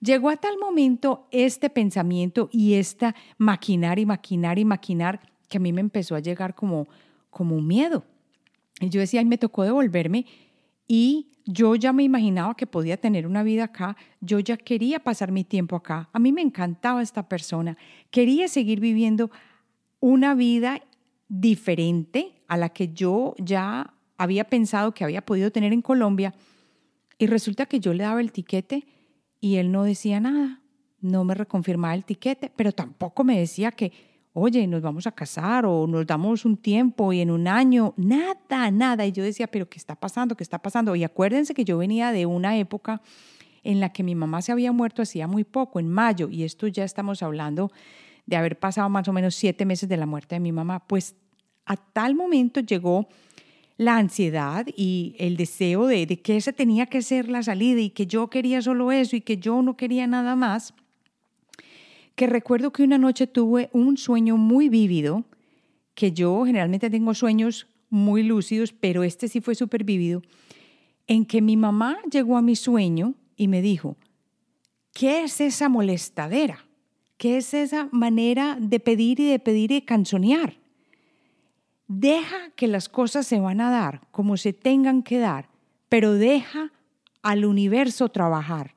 Llegó 0.00 0.30
a 0.30 0.36
tal 0.36 0.58
momento 0.58 1.26
este 1.32 1.70
pensamiento 1.70 2.48
y 2.52 2.74
esta 2.74 3.16
maquinar 3.36 3.98
y 3.98 4.06
maquinar 4.06 4.60
y 4.60 4.64
maquinar 4.64 5.18
que 5.48 5.56
a 5.56 5.60
mí 5.60 5.72
me 5.72 5.80
empezó 5.80 6.14
a 6.14 6.20
llegar 6.20 6.54
como, 6.54 6.86
como 7.30 7.56
un 7.56 7.66
miedo. 7.66 8.04
Y 8.80 8.90
yo 8.90 9.00
decía, 9.00 9.18
ay, 9.18 9.26
me 9.26 9.38
tocó 9.38 9.64
devolverme 9.64 10.24
y 10.88 11.28
yo 11.44 11.76
ya 11.76 11.92
me 11.92 12.02
imaginaba 12.02 12.56
que 12.56 12.66
podía 12.66 12.96
tener 12.96 13.26
una 13.26 13.42
vida 13.42 13.64
acá, 13.64 13.96
yo 14.20 14.40
ya 14.40 14.56
quería 14.56 14.98
pasar 14.98 15.30
mi 15.30 15.44
tiempo 15.44 15.76
acá, 15.76 16.08
a 16.12 16.18
mí 16.18 16.32
me 16.32 16.42
encantaba 16.42 17.02
esta 17.02 17.28
persona, 17.28 17.78
quería 18.10 18.48
seguir 18.48 18.80
viviendo 18.80 19.30
una 20.00 20.34
vida 20.34 20.82
diferente 21.28 22.42
a 22.48 22.56
la 22.56 22.70
que 22.70 22.88
yo 22.88 23.34
ya 23.38 23.94
había 24.16 24.44
pensado 24.44 24.92
que 24.92 25.04
había 25.04 25.24
podido 25.24 25.50
tener 25.52 25.72
en 25.72 25.82
Colombia. 25.82 26.34
Y 27.18 27.26
resulta 27.26 27.66
que 27.66 27.80
yo 27.80 27.94
le 27.94 28.04
daba 28.04 28.20
el 28.20 28.32
tiquete 28.32 28.86
y 29.40 29.56
él 29.56 29.70
no 29.70 29.84
decía 29.84 30.20
nada, 30.20 30.60
no 31.00 31.24
me 31.24 31.34
reconfirmaba 31.34 31.94
el 31.94 32.04
tiquete, 32.04 32.50
pero 32.54 32.72
tampoco 32.72 33.24
me 33.24 33.38
decía 33.38 33.70
que 33.70 33.92
oye, 34.32 34.66
nos 34.66 34.82
vamos 34.82 35.06
a 35.06 35.12
casar 35.12 35.66
o 35.66 35.86
nos 35.86 36.06
damos 36.06 36.44
un 36.44 36.56
tiempo 36.56 37.12
y 37.12 37.20
en 37.20 37.30
un 37.30 37.48
año, 37.48 37.94
nada, 37.96 38.70
nada. 38.70 39.06
Y 39.06 39.12
yo 39.12 39.22
decía, 39.22 39.46
pero 39.46 39.68
¿qué 39.68 39.78
está 39.78 39.94
pasando? 39.94 40.36
¿Qué 40.36 40.44
está 40.44 40.58
pasando? 40.58 40.94
Y 40.96 41.04
acuérdense 41.04 41.54
que 41.54 41.64
yo 41.64 41.78
venía 41.78 42.12
de 42.12 42.26
una 42.26 42.56
época 42.56 43.00
en 43.64 43.80
la 43.80 43.92
que 43.92 44.02
mi 44.02 44.14
mamá 44.14 44.42
se 44.42 44.52
había 44.52 44.72
muerto 44.72 45.02
hacía 45.02 45.26
muy 45.26 45.44
poco, 45.44 45.80
en 45.80 45.88
mayo, 45.88 46.28
y 46.30 46.44
esto 46.44 46.66
ya 46.68 46.84
estamos 46.84 47.22
hablando 47.22 47.70
de 48.26 48.36
haber 48.36 48.58
pasado 48.58 48.88
más 48.88 49.08
o 49.08 49.12
menos 49.12 49.34
siete 49.34 49.64
meses 49.64 49.88
de 49.88 49.96
la 49.96 50.06
muerte 50.06 50.36
de 50.36 50.40
mi 50.40 50.52
mamá. 50.52 50.86
Pues 50.86 51.16
a 51.66 51.76
tal 51.76 52.14
momento 52.14 52.60
llegó 52.60 53.08
la 53.76 53.96
ansiedad 53.96 54.66
y 54.76 55.14
el 55.18 55.36
deseo 55.36 55.86
de, 55.86 56.04
de 56.06 56.20
que 56.20 56.36
esa 56.36 56.52
tenía 56.52 56.86
que 56.86 57.00
ser 57.00 57.28
la 57.28 57.42
salida 57.42 57.80
y 57.80 57.90
que 57.90 58.06
yo 58.06 58.28
quería 58.28 58.60
solo 58.60 58.92
eso 58.92 59.16
y 59.16 59.20
que 59.20 59.38
yo 59.38 59.62
no 59.62 59.76
quería 59.76 60.06
nada 60.06 60.34
más 60.34 60.74
que 62.18 62.26
recuerdo 62.26 62.72
que 62.72 62.82
una 62.82 62.98
noche 62.98 63.28
tuve 63.28 63.70
un 63.72 63.96
sueño 63.96 64.36
muy 64.36 64.68
vívido, 64.68 65.24
que 65.94 66.10
yo 66.10 66.44
generalmente 66.44 66.90
tengo 66.90 67.14
sueños 67.14 67.68
muy 67.90 68.24
lúcidos, 68.24 68.72
pero 68.72 69.04
este 69.04 69.28
sí 69.28 69.40
fue 69.40 69.54
súper 69.54 69.84
vívido, 69.84 70.22
en 71.06 71.24
que 71.24 71.40
mi 71.40 71.56
mamá 71.56 71.96
llegó 72.10 72.36
a 72.36 72.42
mi 72.42 72.56
sueño 72.56 73.14
y 73.36 73.46
me 73.46 73.62
dijo, 73.62 73.96
¿qué 74.92 75.22
es 75.22 75.40
esa 75.40 75.68
molestadera? 75.68 76.66
¿Qué 77.18 77.36
es 77.36 77.54
esa 77.54 77.88
manera 77.92 78.58
de 78.60 78.80
pedir 78.80 79.20
y 79.20 79.30
de 79.30 79.38
pedir 79.38 79.70
y 79.70 79.82
canzonear? 79.82 80.54
Deja 81.86 82.50
que 82.56 82.66
las 82.66 82.88
cosas 82.88 83.28
se 83.28 83.38
van 83.38 83.60
a 83.60 83.70
dar 83.70 84.08
como 84.10 84.36
se 84.36 84.52
tengan 84.52 85.04
que 85.04 85.18
dar, 85.18 85.50
pero 85.88 86.14
deja 86.14 86.72
al 87.22 87.44
universo 87.44 88.08
trabajar, 88.08 88.74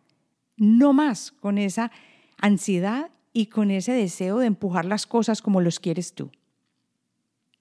no 0.57 0.93
más 0.93 1.31
con 1.31 1.57
esa 1.57 1.91
ansiedad 2.37 3.09
y 3.33 3.47
con 3.47 3.71
ese 3.71 3.93
deseo 3.93 4.39
de 4.39 4.47
empujar 4.47 4.85
las 4.85 5.07
cosas 5.07 5.41
como 5.41 5.61
los 5.61 5.79
quieres 5.79 6.13
tú. 6.13 6.31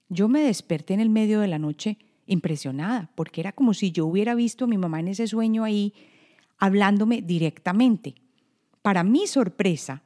Yo 0.09 0.27
me 0.27 0.41
desperté 0.41 0.93
en 0.93 0.99
el 0.99 1.09
medio 1.09 1.39
de 1.39 1.47
la 1.47 1.59
noche 1.59 1.97
impresionada, 2.25 3.11
porque 3.15 3.41
era 3.41 3.51
como 3.51 3.73
si 3.73 3.91
yo 3.91 4.05
hubiera 4.05 4.35
visto 4.35 4.65
a 4.65 4.67
mi 4.67 4.77
mamá 4.77 4.99
en 4.99 5.09
ese 5.09 5.27
sueño 5.27 5.63
ahí 5.63 5.93
hablándome 6.57 7.21
directamente. 7.21 8.15
Para 8.81 9.03
mi 9.03 9.27
sorpresa, 9.27 10.03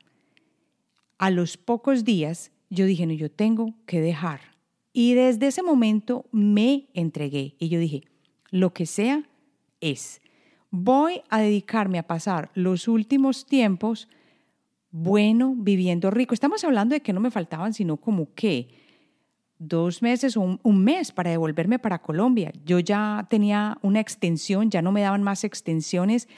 a 1.18 1.30
los 1.30 1.58
pocos 1.58 2.04
días 2.04 2.52
yo 2.70 2.86
dije, 2.86 3.06
no, 3.06 3.14
yo 3.14 3.32
tengo 3.32 3.74
que 3.86 4.02
dejar. 4.02 4.42
Y 4.94 5.14
desde 5.14 5.48
ese 5.48 5.64
momento 5.64 6.26
me 6.32 6.88
entregué 6.94 7.56
y 7.60 7.70
yo 7.70 7.80
dije, 7.80 8.04
lo 8.50 8.74
que 8.74 8.86
sea 8.86 9.28
es. 9.82 10.22
voy 10.72 11.22
a 11.30 11.40
dedicarme 11.40 12.00
a 12.00 12.08
pasar 12.08 12.52
los 12.54 12.88
últimos 12.88 13.46
tiempos 13.46 14.10
bueno, 14.98 15.56
viviendo 15.58 16.10
rico. 16.10 16.34
Estamos 16.34 16.64
hablando 16.64 16.94
de 16.94 17.02
que 17.02 17.12
no 17.12 17.20
me 17.20 17.30
faltaban 17.30 17.74
sino 17.74 17.98
como 17.98 18.34
que 18.34 18.70
dos 19.58 20.02
meses 20.02 20.38
o 20.38 20.58
un, 20.64 20.84
mes 20.86 21.12
para 21.12 21.32
devolverme 21.32 21.80
para 21.80 22.02
Colombia. 22.02 22.54
Yo 22.64 22.80
ya 22.80 23.28
tenía 23.30 23.78
una 23.82 24.00
extensión, 24.00 24.70
ya 24.70 24.82
no 24.82 24.94
me 24.94 25.02
daban 25.02 25.22
más 25.22 25.44
extensiones, 25.44 26.30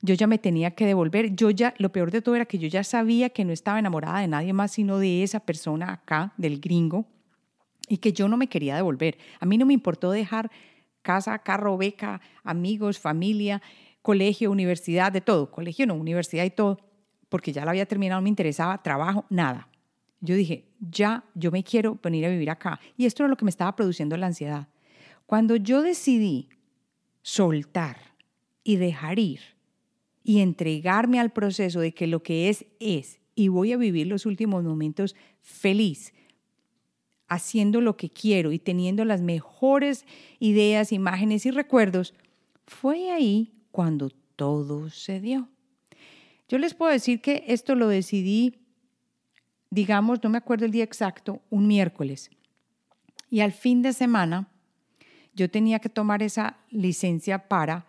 yo 0.00 0.14
ya 0.14 0.28
me 0.28 0.38
tenía 0.38 0.76
que 0.76 0.86
devolver. 0.86 1.34
Yo 1.34 1.50
ya, 1.50 1.74
lo 1.78 1.90
peor 1.90 2.12
de 2.12 2.22
todo 2.22 2.36
era 2.36 2.44
que 2.44 2.58
yo 2.58 2.68
ya 2.68 2.84
sabía 2.84 3.30
que 3.30 3.44
no 3.44 3.52
estaba 3.52 3.80
enamorada 3.80 4.20
de 4.20 4.28
nadie 4.28 4.52
más 4.52 4.70
sino 4.70 4.98
de 4.98 5.24
esa 5.24 5.40
persona 5.40 5.92
acá, 5.92 6.34
del 6.36 6.60
gringo, 6.60 7.06
y 7.88 7.96
que 7.96 8.12
yo 8.12 8.28
no 8.28 8.36
me 8.36 8.46
quería 8.46 8.76
devolver. 8.76 9.18
A 9.40 9.44
mí 9.44 9.58
no 9.58 9.66
me 9.66 9.74
importó 9.74 10.12
dejar 10.12 10.52
casa, 11.02 11.36
carro, 11.40 11.76
beca, 11.76 12.20
amigos, 12.44 13.00
familia, 13.00 13.60
colegio, 14.02 14.52
universidad, 14.52 15.10
de 15.10 15.20
todo, 15.20 15.50
colegio 15.50 15.84
no, 15.88 15.94
universidad 15.94 16.44
y 16.44 16.50
todo, 16.50 16.78
porque 17.34 17.52
ya 17.52 17.64
la 17.64 17.72
había 17.72 17.84
terminado, 17.84 18.22
me 18.22 18.28
interesaba, 18.28 18.80
trabajo, 18.80 19.26
nada. 19.28 19.68
Yo 20.20 20.36
dije, 20.36 20.66
ya, 20.78 21.24
yo 21.34 21.50
me 21.50 21.64
quiero 21.64 21.98
venir 22.00 22.24
a 22.26 22.28
vivir 22.28 22.48
acá. 22.48 22.78
Y 22.96 23.06
esto 23.06 23.24
era 23.24 23.28
lo 23.28 23.36
que 23.36 23.44
me 23.44 23.50
estaba 23.50 23.74
produciendo 23.74 24.16
la 24.16 24.26
ansiedad. 24.26 24.68
Cuando 25.26 25.56
yo 25.56 25.82
decidí 25.82 26.48
soltar 27.22 27.96
y 28.62 28.76
dejar 28.76 29.18
ir 29.18 29.40
y 30.22 30.42
entregarme 30.42 31.18
al 31.18 31.32
proceso 31.32 31.80
de 31.80 31.92
que 31.92 32.06
lo 32.06 32.22
que 32.22 32.50
es 32.50 32.66
es 32.78 33.18
y 33.34 33.48
voy 33.48 33.72
a 33.72 33.78
vivir 33.78 34.06
los 34.06 34.26
últimos 34.26 34.62
momentos 34.62 35.16
feliz, 35.40 36.14
haciendo 37.26 37.80
lo 37.80 37.96
que 37.96 38.10
quiero 38.10 38.52
y 38.52 38.60
teniendo 38.60 39.04
las 39.04 39.22
mejores 39.22 40.06
ideas, 40.38 40.92
imágenes 40.92 41.46
y 41.46 41.50
recuerdos, 41.50 42.14
fue 42.64 43.10
ahí 43.10 43.50
cuando 43.72 44.10
todo 44.36 44.88
se 44.88 45.20
dio. 45.20 45.48
Yo 46.54 46.60
les 46.60 46.72
puedo 46.72 46.92
decir 46.92 47.20
que 47.20 47.42
esto 47.48 47.74
lo 47.74 47.88
decidí, 47.88 48.60
digamos, 49.70 50.22
no 50.22 50.30
me 50.30 50.38
acuerdo 50.38 50.64
el 50.64 50.70
día 50.70 50.84
exacto, 50.84 51.42
un 51.50 51.66
miércoles. 51.66 52.30
Y 53.28 53.40
al 53.40 53.50
fin 53.50 53.82
de 53.82 53.92
semana 53.92 54.46
yo 55.34 55.50
tenía 55.50 55.80
que 55.80 55.88
tomar 55.88 56.22
esa 56.22 56.56
licencia 56.70 57.48
para, 57.48 57.86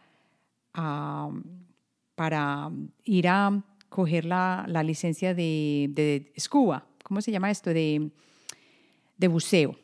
para 2.16 2.72
ir 3.04 3.28
a 3.28 3.64
coger 3.88 4.26
la, 4.26 4.66
licencia 4.84 5.36
de, 5.36 5.92
de, 5.92 6.34
scuba, 6.40 6.88
¿cómo 7.04 7.22
se 7.22 7.32
llama 7.32 7.52
esto? 7.52 7.70
De, 7.70 8.10
de 9.16 9.28
buceo. 9.28 9.78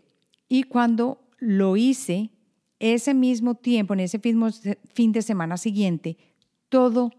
Y 0.49 0.63
cuando 0.63 1.21
lo 1.37 1.77
hice, 1.77 2.31
ese 2.79 3.13
mismo 3.13 3.53
tiempo, 3.53 3.93
en 3.93 3.99
ese 3.99 4.19
mismo 4.23 4.49
fin 4.95 5.11
de 5.11 5.21
semana 5.21 5.57
siguiente, 5.57 6.17
todo 6.67 7.11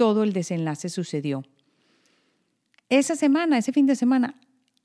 todo 0.00 0.22
el 0.22 0.32
desenlace 0.32 0.88
sucedió. 0.88 1.44
Esa 2.88 3.16
semana, 3.16 3.58
ese 3.58 3.70
fin 3.70 3.84
de 3.84 3.94
semana, 3.94 4.34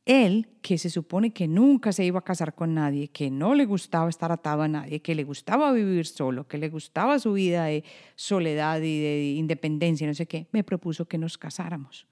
él, 0.05 0.49
que 0.61 0.77
se 0.77 0.89
supone 0.89 1.31
que 1.31 1.47
nunca 1.47 1.93
se 1.93 2.03
iba 2.03 2.19
a 2.19 2.21
casar 2.21 2.53
con 2.53 2.73
nadie, 2.73 3.07
que 3.07 3.31
no 3.31 3.55
le 3.55 3.63
gustaba 3.63 4.09
estar 4.09 4.33
atado 4.33 4.63
a 4.63 4.67
nadie, 4.67 4.99
que 4.99 5.15
le 5.15 5.23
gustaba 5.23 5.71
vivir 5.71 6.05
solo, 6.05 6.49
que 6.49 6.57
le 6.57 6.67
gustaba 6.67 7.17
su 7.17 7.31
vida 7.31 7.63
de 7.63 7.85
soledad 8.17 8.81
y 8.81 8.99
de 8.99 9.35
independencia, 9.37 10.05
no 10.05 10.13
sé 10.13 10.25
qué, 10.25 10.47
me 10.51 10.65
propuso 10.65 11.05
que 11.05 11.17
nos 11.17 11.37
casáramos. 11.37 12.07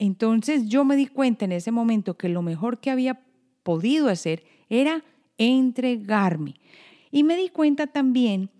Entonces 0.00 0.66
yo 0.66 0.84
me 0.84 0.96
di 0.96 1.06
cuenta 1.06 1.44
en 1.44 1.52
ese 1.52 1.70
momento 1.70 2.18
que 2.18 2.28
lo 2.28 2.42
mejor 2.42 2.80
que 2.80 2.90
había 2.90 3.20
podido 3.62 4.08
hacer 4.08 4.42
era 4.68 5.04
entregarme. 5.38 6.56
Y 7.12 7.22
me 7.22 7.36
di 7.36 7.50
cuenta 7.50 7.86
también 7.86 8.50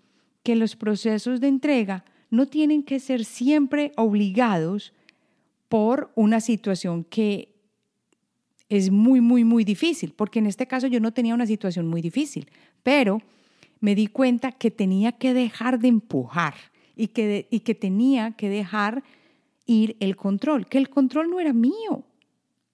que 0.41 0.55
los 0.55 0.77
procesos 0.77 1.41
de 1.41 1.49
entrega 1.49 2.05
no 2.35 2.47
tienen 2.47 2.83
que 2.83 2.99
ser 2.99 3.25
siempre 3.25 3.91
obligados 3.95 4.93
por 5.69 6.11
una 6.15 6.41
situación 6.41 7.03
que 7.03 7.55
es 8.69 8.91
muy, 8.91 9.21
muy, 9.21 9.43
muy 9.43 9.63
difícil, 9.63 10.13
porque 10.15 10.39
en 10.39 10.47
este 10.47 10.67
caso 10.67 10.87
yo 10.87 10.99
no 10.99 11.13
tenía 11.13 11.33
una 11.33 11.45
situación 11.45 11.87
muy 11.87 12.01
difícil, 12.01 12.49
pero 12.83 13.21
me 13.79 13.95
di 13.95 14.07
cuenta 14.07 14.51
que 14.51 14.71
tenía 14.71 15.11
que 15.11 15.33
dejar 15.33 15.79
de 15.79 15.89
empujar 15.89 16.55
y 16.95 17.07
que, 17.07 17.47
y 17.49 17.59
que 17.61 17.75
tenía 17.75 18.31
que 18.31 18.49
dejar 18.49 19.03
ir 19.65 19.95
el 19.99 20.15
control, 20.15 20.67
que 20.67 20.77
el 20.77 20.89
control 20.89 21.29
no 21.29 21.39
era 21.39 21.53
mío. 21.53 22.03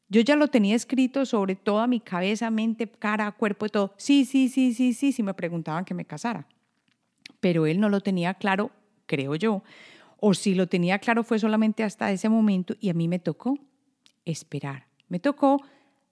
Yo 0.09 0.21
ya 0.21 0.35
lo 0.35 0.49
tenía 0.49 0.75
escrito 0.75 1.25
sobre 1.25 1.55
toda 1.55 1.87
mi 1.87 2.01
cabeza, 2.01 2.49
mente, 2.49 2.87
cara, 2.87 3.31
cuerpo 3.31 3.65
y 3.65 3.69
todo. 3.69 3.93
Sí, 3.97 4.25
sí, 4.25 4.49
sí, 4.49 4.73
sí, 4.73 4.93
sí, 4.93 5.13
sí 5.13 5.23
me 5.23 5.33
preguntaban 5.33 5.85
que 5.85 5.93
me 5.93 6.03
casara. 6.03 6.47
Pero 7.39 7.65
él 7.65 7.79
no 7.79 7.89
lo 7.89 8.01
tenía 8.01 8.33
claro 8.33 8.71
creo 9.11 9.35
yo. 9.35 9.61
O 10.21 10.33
si 10.33 10.55
lo 10.55 10.67
tenía 10.67 10.99
claro 10.99 11.25
fue 11.25 11.37
solamente 11.37 11.83
hasta 11.83 12.11
ese 12.13 12.29
momento 12.29 12.75
y 12.79 12.89
a 12.89 12.93
mí 12.93 13.09
me 13.09 13.19
tocó 13.19 13.57
esperar. 14.23 14.87
Me 15.09 15.19
tocó 15.19 15.61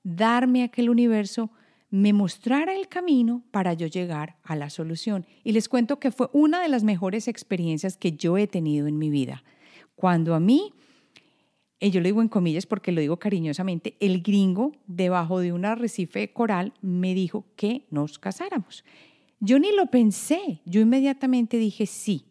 darme 0.04 0.64
a 0.64 0.68
que 0.68 0.82
el 0.82 0.90
universo 0.90 1.50
me 1.90 2.12
mostrara 2.12 2.76
el 2.76 2.90
camino 2.90 3.42
para 3.52 3.74
yo 3.74 3.88
llegar 3.88 4.38
a 4.44 4.58
la 4.58 4.70
solución. 4.70 5.26
Y 5.46 5.54
les 5.54 5.70
cuento 5.70 6.00
que 6.00 6.12
fue 6.12 6.30
una 6.34 6.62
de 6.62 6.68
las 6.68 6.84
mejores 6.84 7.30
experiencias 7.30 7.96
que 7.96 8.12
yo 8.12 8.38
he 8.38 8.48
tenido 8.48 8.88
en 8.88 8.98
mi 8.98 9.10
vida. 9.10 9.44
Cuando 9.96 10.36
a 10.36 10.42
mí, 10.42 10.74
y 11.80 11.92
yo 11.92 12.02
lo 12.02 12.06
digo 12.06 12.22
en 12.22 12.28
comillas 12.28 12.66
porque 12.66 12.92
lo 12.92 13.00
digo 13.00 13.18
cariñosamente, 13.18 13.96
el 14.02 14.22
gringo 14.22 14.74
debajo 14.88 15.40
de 15.40 15.54
un 15.54 15.64
arrecife 15.64 16.34
coral 16.34 16.74
me 16.82 17.14
dijo 17.14 17.46
que 17.56 17.86
nos 17.92 18.20
casáramos. 18.20 18.84
Yo 19.40 19.58
ni 19.58 19.72
lo 19.72 19.86
pensé, 19.86 20.62
yo 20.66 20.82
inmediatamente 20.82 21.58
dije 21.58 21.86
sí. 21.86 22.26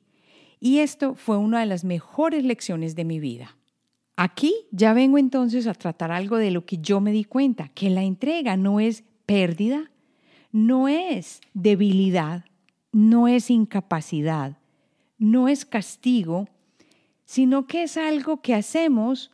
Y 0.61 0.79
esto 0.79 1.14
fue 1.14 1.37
una 1.37 1.61
de 1.61 1.66
las 1.66 1.85
mejores 1.85 2.44
lecciones 2.44 2.94
de 2.97 3.05
mi 3.05 3.21
vida. 3.21 3.57
Aquí 4.16 4.55
ya 4.73 4.92
vengo 4.94 5.18
entonces 5.18 5.66
a 5.66 5.75
tratar 5.75 6.11
algo 6.11 6.38
de 6.38 6.51
lo 6.51 6.66
que 6.66 6.79
yo 6.79 7.01
me 7.01 7.12
di 7.12 7.25
cuenta, 7.25 7.68
que 7.68 7.88
la 7.88 8.03
entrega 8.03 8.57
no 8.57 8.81
es 8.81 9.05
pérdida, 9.27 9.92
no 10.51 10.88
es 10.88 11.40
debilidad, 11.55 12.44
no 12.90 13.29
es 13.29 13.51
incapacidad, 13.51 14.59
no 15.18 15.49
es 15.49 15.64
castigo, 15.64 16.49
sino 17.25 17.66
que 17.66 17.85
es 17.85 17.97
algo 17.97 18.40
que 18.40 18.55
hacemos 18.55 19.31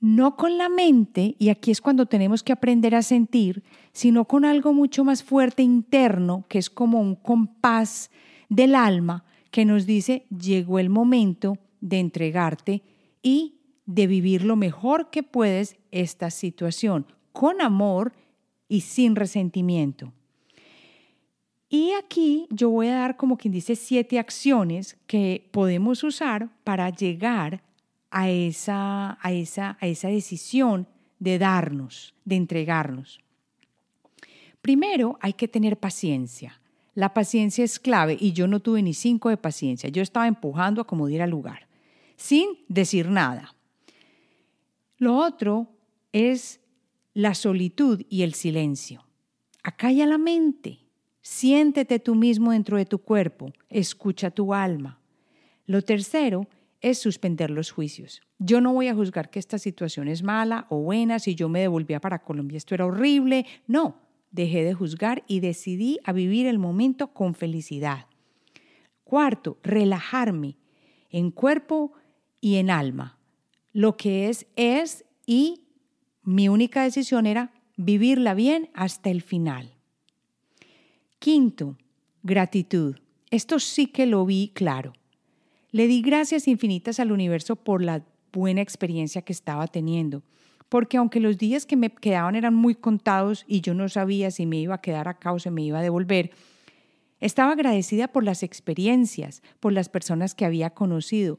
no 0.00 0.36
con 0.36 0.58
la 0.58 0.68
mente, 0.68 1.34
y 1.38 1.48
aquí 1.48 1.72
es 1.72 1.80
cuando 1.80 2.06
tenemos 2.06 2.42
que 2.42 2.52
aprender 2.52 2.94
a 2.94 3.02
sentir, 3.02 3.64
sino 3.92 4.26
con 4.26 4.44
algo 4.44 4.72
mucho 4.72 5.04
más 5.04 5.24
fuerte 5.24 5.62
interno, 5.62 6.44
que 6.48 6.58
es 6.58 6.70
como 6.70 7.00
un 7.00 7.16
compás 7.16 8.10
del 8.48 8.74
alma 8.74 9.24
que 9.50 9.64
nos 9.64 9.86
dice, 9.86 10.26
llegó 10.30 10.78
el 10.78 10.90
momento 10.90 11.58
de 11.80 12.00
entregarte 12.00 12.82
y 13.22 13.54
de 13.86 14.06
vivir 14.06 14.44
lo 14.44 14.56
mejor 14.56 15.10
que 15.10 15.22
puedes 15.22 15.76
esta 15.90 16.30
situación, 16.30 17.06
con 17.32 17.60
amor 17.60 18.12
y 18.68 18.82
sin 18.82 19.16
resentimiento. 19.16 20.12
Y 21.70 21.92
aquí 21.92 22.46
yo 22.50 22.70
voy 22.70 22.88
a 22.88 22.94
dar 22.94 23.16
como 23.16 23.36
quien 23.36 23.52
dice 23.52 23.76
siete 23.76 24.18
acciones 24.18 24.96
que 25.06 25.48
podemos 25.50 26.02
usar 26.02 26.48
para 26.64 26.88
llegar 26.90 27.62
a 28.10 28.30
esa, 28.30 29.18
a 29.20 29.32
esa, 29.32 29.76
a 29.80 29.86
esa 29.86 30.08
decisión 30.08 30.86
de 31.18 31.38
darnos, 31.38 32.14
de 32.24 32.36
entregarnos. 32.36 33.20
Primero 34.62 35.18
hay 35.20 35.34
que 35.34 35.48
tener 35.48 35.78
paciencia. 35.78 36.57
La 36.98 37.14
paciencia 37.14 37.62
es 37.64 37.78
clave 37.78 38.16
y 38.18 38.32
yo 38.32 38.48
no 38.48 38.58
tuve 38.58 38.82
ni 38.82 38.92
cinco 38.92 39.28
de 39.28 39.36
paciencia. 39.36 39.88
Yo 39.88 40.02
estaba 40.02 40.26
empujando 40.26 40.80
a 40.80 40.84
como 40.84 41.06
diera 41.06 41.28
lugar, 41.28 41.68
sin 42.16 42.48
decir 42.66 43.08
nada. 43.08 43.54
Lo 44.96 45.14
otro 45.14 45.68
es 46.10 46.58
la 47.14 47.34
solitud 47.34 48.02
y 48.08 48.22
el 48.22 48.34
silencio. 48.34 49.04
Acalla 49.62 50.06
la 50.06 50.18
mente. 50.18 50.80
Siéntete 51.20 52.00
tú 52.00 52.16
mismo 52.16 52.50
dentro 52.50 52.76
de 52.76 52.84
tu 52.84 52.98
cuerpo. 52.98 53.52
Escucha 53.68 54.32
tu 54.32 54.52
alma. 54.52 54.98
Lo 55.66 55.82
tercero 55.82 56.48
es 56.80 56.98
suspender 56.98 57.50
los 57.50 57.70
juicios. 57.70 58.22
Yo 58.40 58.60
no 58.60 58.72
voy 58.72 58.88
a 58.88 58.94
juzgar 58.96 59.30
que 59.30 59.38
esta 59.38 59.60
situación 59.60 60.08
es 60.08 60.24
mala 60.24 60.66
o 60.68 60.78
buena, 60.78 61.20
si 61.20 61.36
yo 61.36 61.48
me 61.48 61.60
devolvía 61.60 62.00
para 62.00 62.24
Colombia 62.24 62.56
esto 62.56 62.74
era 62.74 62.86
horrible. 62.86 63.46
No, 63.68 64.07
dejé 64.30 64.64
de 64.64 64.74
juzgar 64.74 65.24
y 65.26 65.40
decidí 65.40 65.98
a 66.04 66.12
vivir 66.12 66.46
el 66.46 66.58
momento 66.58 67.12
con 67.12 67.34
felicidad. 67.34 68.06
Cuarto, 69.04 69.58
relajarme 69.62 70.56
en 71.10 71.30
cuerpo 71.30 71.92
y 72.40 72.56
en 72.56 72.70
alma. 72.70 73.18
Lo 73.72 73.96
que 73.96 74.28
es 74.28 74.46
es 74.56 75.04
y 75.26 75.62
mi 76.22 76.48
única 76.48 76.82
decisión 76.82 77.26
era 77.26 77.52
vivirla 77.76 78.34
bien 78.34 78.70
hasta 78.74 79.10
el 79.10 79.22
final. 79.22 79.74
Quinto, 81.18 81.78
gratitud. 82.22 82.96
Esto 83.30 83.58
sí 83.58 83.86
que 83.86 84.06
lo 84.06 84.24
vi 84.26 84.50
claro. 84.54 84.92
Le 85.70 85.86
di 85.86 86.02
gracias 86.02 86.48
infinitas 86.48 87.00
al 87.00 87.12
universo 87.12 87.56
por 87.56 87.82
la 87.82 88.04
buena 88.32 88.60
experiencia 88.60 89.22
que 89.22 89.32
estaba 89.32 89.66
teniendo 89.66 90.22
porque 90.68 90.96
aunque 90.96 91.20
los 91.20 91.38
días 91.38 91.66
que 91.66 91.76
me 91.76 91.90
quedaban 91.90 92.34
eran 92.34 92.54
muy 92.54 92.74
contados 92.74 93.44
y 93.46 93.60
yo 93.60 93.74
no 93.74 93.88
sabía 93.88 94.30
si 94.30 94.46
me 94.46 94.58
iba 94.58 94.74
a 94.74 94.80
quedar 94.80 95.08
acá 95.08 95.32
o 95.32 95.38
se 95.38 95.50
me 95.50 95.62
iba 95.62 95.78
a 95.78 95.82
devolver, 95.82 96.32
Estaba 97.20 97.52
agradecida 97.52 98.08
por 98.08 98.24
las 98.24 98.42
experiencias, 98.42 99.42
por 99.60 99.72
las 99.72 99.88
personas 99.88 100.34
que 100.34 100.44
había 100.44 100.70
conocido, 100.70 101.36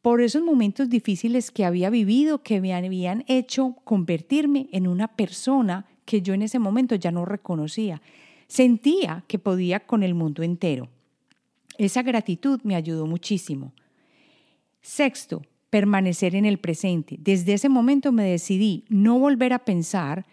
por 0.00 0.22
esos 0.22 0.42
momentos 0.42 0.88
difíciles 0.88 1.50
que 1.50 1.66
había 1.66 1.90
vivido, 1.90 2.42
que 2.42 2.60
me 2.60 2.72
habían 2.72 3.24
hecho 3.28 3.76
convertirme 3.84 4.68
en 4.72 4.88
una 4.88 5.08
persona 5.08 5.86
que 6.06 6.22
yo 6.22 6.32
en 6.32 6.42
ese 6.42 6.58
momento 6.58 6.94
ya 6.94 7.10
no 7.10 7.26
reconocía. 7.26 8.00
Sentía 8.46 9.24
que 9.28 9.38
podía 9.38 9.80
con 9.80 10.02
el 10.02 10.14
mundo 10.14 10.42
entero. 10.42 10.88
Esa 11.76 12.02
gratitud 12.02 12.60
me 12.62 12.74
ayudó 12.74 13.06
muchísimo. 13.06 13.74
Sexto, 14.80 15.42
permanecer 15.70 16.34
en 16.34 16.44
el 16.44 16.58
presente. 16.58 17.16
Desde 17.18 17.54
ese 17.54 17.68
momento 17.68 18.12
me 18.12 18.24
decidí 18.24 18.84
no 18.88 19.18
volver 19.18 19.52
a 19.52 19.64
pensar 19.64 20.26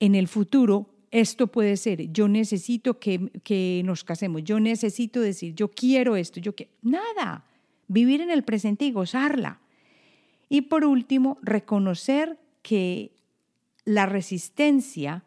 en 0.00 0.14
el 0.14 0.28
futuro, 0.28 0.90
esto 1.10 1.46
puede 1.46 1.76
ser, 1.76 2.12
yo 2.12 2.28
necesito 2.28 2.98
que, 2.98 3.30
que 3.42 3.82
nos 3.84 4.04
casemos, 4.04 4.44
yo 4.44 4.60
necesito 4.60 5.20
decir, 5.20 5.54
yo 5.54 5.68
quiero 5.68 6.16
esto, 6.16 6.40
yo 6.40 6.54
quiero... 6.54 6.72
Nada 6.82 7.44
vivir 7.92 8.22
en 8.22 8.30
el 8.30 8.42
presente 8.42 8.86
y 8.86 8.92
gozarla. 8.92 9.60
Y 10.48 10.62
por 10.62 10.84
último, 10.84 11.38
reconocer 11.42 12.38
que 12.62 13.12
la 13.84 14.06
resistencia 14.06 15.24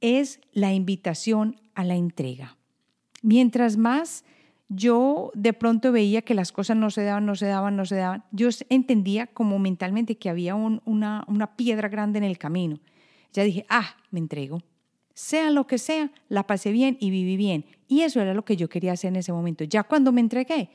es 0.00 0.40
la 0.52 0.72
invitación 0.72 1.60
a 1.74 1.84
la 1.84 1.96
entrega. 1.96 2.56
Mientras 3.22 3.76
más 3.76 4.24
yo 4.68 5.30
de 5.34 5.52
pronto 5.52 5.92
veía 5.92 6.22
que 6.22 6.34
las 6.34 6.52
cosas 6.52 6.76
no 6.76 6.90
se 6.90 7.02
daban, 7.02 7.26
no 7.26 7.34
se 7.34 7.46
daban, 7.46 7.76
no 7.76 7.86
se 7.86 7.96
daban, 7.96 8.24
yo 8.32 8.48
entendía 8.68 9.26
como 9.26 9.58
mentalmente 9.58 10.18
que 10.18 10.28
había 10.28 10.54
una, 10.54 11.24
una 11.26 11.56
piedra 11.56 11.88
grande 11.88 12.18
en 12.18 12.24
el 12.24 12.38
camino. 12.38 12.78
Ya 13.32 13.44
dije, 13.44 13.64
ah, 13.68 13.96
me 14.10 14.18
entrego. 14.18 14.62
Sea 15.14 15.50
lo 15.50 15.66
que 15.66 15.78
sea, 15.78 16.12
la 16.28 16.46
pasé 16.46 16.70
bien 16.70 16.96
y 17.00 17.10
viví 17.10 17.36
bien. 17.36 17.64
Y 17.88 18.02
eso 18.02 18.20
era 18.20 18.34
lo 18.34 18.44
que 18.44 18.56
yo 18.56 18.68
quería 18.68 18.92
hacer 18.92 19.08
en 19.08 19.16
ese 19.16 19.32
momento. 19.32 19.64
Ya 19.64 19.82
cuando 19.82 20.12
me 20.12 20.20
entregué, 20.20 20.70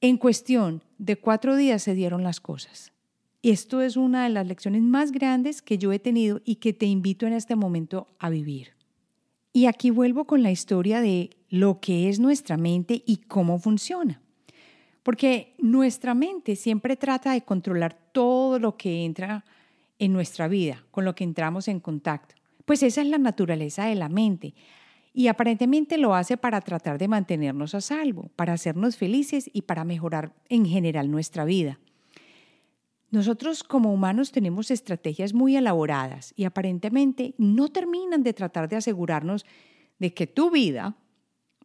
en 0.00 0.16
cuestión 0.16 0.82
de 0.98 1.16
cuatro 1.16 1.56
días 1.56 1.82
se 1.82 1.94
dieron 1.94 2.22
las 2.22 2.40
cosas. 2.40 2.92
Esto 3.42 3.80
es 3.80 3.96
una 3.96 4.24
de 4.24 4.30
las 4.30 4.46
lecciones 4.46 4.82
más 4.82 5.12
grandes 5.12 5.62
que 5.62 5.78
yo 5.78 5.92
he 5.92 5.98
tenido 5.98 6.40
y 6.44 6.56
que 6.56 6.72
te 6.72 6.86
invito 6.86 7.26
en 7.26 7.32
este 7.32 7.56
momento 7.56 8.08
a 8.18 8.30
vivir. 8.30 8.77
Y 9.58 9.66
aquí 9.66 9.90
vuelvo 9.90 10.24
con 10.24 10.44
la 10.44 10.52
historia 10.52 11.00
de 11.00 11.30
lo 11.48 11.80
que 11.80 12.08
es 12.08 12.20
nuestra 12.20 12.56
mente 12.56 13.02
y 13.04 13.16
cómo 13.16 13.58
funciona. 13.58 14.22
Porque 15.02 15.56
nuestra 15.58 16.14
mente 16.14 16.54
siempre 16.54 16.94
trata 16.94 17.32
de 17.32 17.42
controlar 17.42 17.98
todo 18.12 18.60
lo 18.60 18.76
que 18.76 19.04
entra 19.04 19.44
en 19.98 20.12
nuestra 20.12 20.46
vida, 20.46 20.84
con 20.92 21.04
lo 21.04 21.16
que 21.16 21.24
entramos 21.24 21.66
en 21.66 21.80
contacto. 21.80 22.36
Pues 22.66 22.84
esa 22.84 23.00
es 23.00 23.08
la 23.08 23.18
naturaleza 23.18 23.86
de 23.86 23.96
la 23.96 24.08
mente 24.08 24.54
y 25.12 25.26
aparentemente 25.26 25.98
lo 25.98 26.14
hace 26.14 26.36
para 26.36 26.60
tratar 26.60 26.96
de 26.96 27.08
mantenernos 27.08 27.74
a 27.74 27.80
salvo, 27.80 28.30
para 28.36 28.52
hacernos 28.52 28.96
felices 28.96 29.50
y 29.52 29.62
para 29.62 29.82
mejorar 29.82 30.36
en 30.48 30.66
general 30.66 31.10
nuestra 31.10 31.44
vida. 31.44 31.80
Nosotros 33.10 33.64
como 33.64 33.92
humanos 33.92 34.32
tenemos 34.32 34.70
estrategias 34.70 35.32
muy 35.32 35.56
elaboradas 35.56 36.34
y 36.36 36.44
aparentemente 36.44 37.34
no 37.38 37.68
terminan 37.68 38.22
de 38.22 38.34
tratar 38.34 38.68
de 38.68 38.76
asegurarnos 38.76 39.46
de 39.98 40.12
que 40.12 40.26
tu 40.26 40.50
vida 40.50 40.96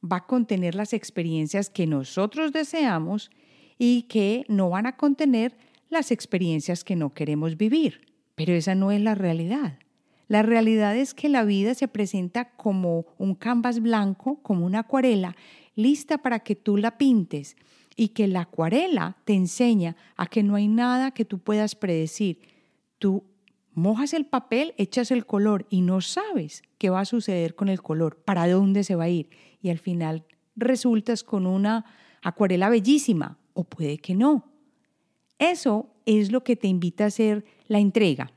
va 0.01 0.17
a 0.17 0.25
contener 0.25 0.75
las 0.75 0.93
experiencias 0.93 1.69
que 1.69 1.85
nosotros 1.85 2.53
deseamos 2.53 3.29
y 3.77 4.03
que 4.03 4.45
no 4.47 4.69
van 4.69 4.85
a 4.85 4.95
contener 4.95 5.57
las 5.89 6.11
experiencias 6.11 6.83
que 6.83 6.95
no 6.95 7.13
queremos 7.13 7.57
vivir. 7.57 8.01
Pero 8.35 8.53
esa 8.53 8.73
no 8.73 8.91
es 8.91 9.01
la 9.01 9.15
realidad. 9.15 9.79
La 10.27 10.41
realidad 10.41 10.95
es 10.95 11.13
que 11.13 11.29
la 11.29 11.43
vida 11.43 11.73
se 11.75 11.87
presenta 11.87 12.55
como 12.55 13.05
un 13.17 13.35
canvas 13.35 13.81
blanco, 13.81 14.39
como 14.41 14.65
una 14.65 14.79
acuarela, 14.79 15.35
lista 15.75 16.17
para 16.17 16.39
que 16.39 16.55
tú 16.55 16.77
la 16.77 16.97
pintes 16.97 17.55
y 17.95 18.09
que 18.09 18.27
la 18.27 18.41
acuarela 18.41 19.17
te 19.25 19.33
enseña 19.33 19.95
a 20.15 20.27
que 20.27 20.43
no 20.43 20.55
hay 20.55 20.67
nada 20.67 21.11
que 21.11 21.25
tú 21.25 21.39
puedas 21.39 21.75
predecir. 21.75 22.39
Tú 22.99 23.23
mojas 23.73 24.13
el 24.13 24.25
papel, 24.25 24.73
echas 24.77 25.11
el 25.11 25.25
color 25.25 25.65
y 25.69 25.81
no 25.81 26.01
sabes 26.01 26.63
qué 26.77 26.89
va 26.89 27.01
a 27.01 27.05
suceder 27.05 27.55
con 27.55 27.69
el 27.69 27.81
color, 27.81 28.17
para 28.17 28.47
dónde 28.47 28.83
se 28.83 28.95
va 28.95 29.05
a 29.05 29.09
ir. 29.09 29.29
Y 29.61 29.69
al 29.69 29.79
final 29.79 30.25
resultas 30.55 31.23
con 31.23 31.45
una 31.45 31.85
acuarela 32.21 32.69
bellísima 32.69 33.37
o 33.53 33.63
puede 33.63 33.97
que 33.97 34.15
no. 34.15 34.49
Eso 35.39 35.89
es 36.05 36.31
lo 36.31 36.43
que 36.43 36.55
te 36.55 36.67
invita 36.67 37.05
a 37.05 37.07
hacer 37.07 37.45
la 37.67 37.79
entrega. 37.79 38.31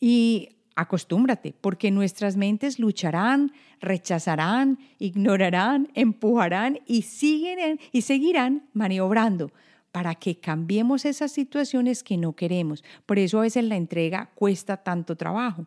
Y 0.00 0.50
Acostúmbrate, 0.80 1.56
porque 1.60 1.90
nuestras 1.90 2.36
mentes 2.36 2.78
lucharán, 2.78 3.50
rechazarán, 3.80 4.78
ignorarán, 5.00 5.88
empujarán 5.94 6.78
y, 6.86 7.02
siguen, 7.02 7.80
y 7.90 8.02
seguirán 8.02 8.68
maniobrando 8.74 9.50
para 9.90 10.14
que 10.14 10.38
cambiemos 10.38 11.04
esas 11.04 11.32
situaciones 11.32 12.04
que 12.04 12.16
no 12.16 12.34
queremos. 12.34 12.84
Por 13.06 13.18
eso 13.18 13.38
a 13.38 13.42
veces 13.42 13.64
la 13.64 13.74
entrega 13.74 14.30
cuesta 14.36 14.76
tanto 14.76 15.16
trabajo. 15.16 15.66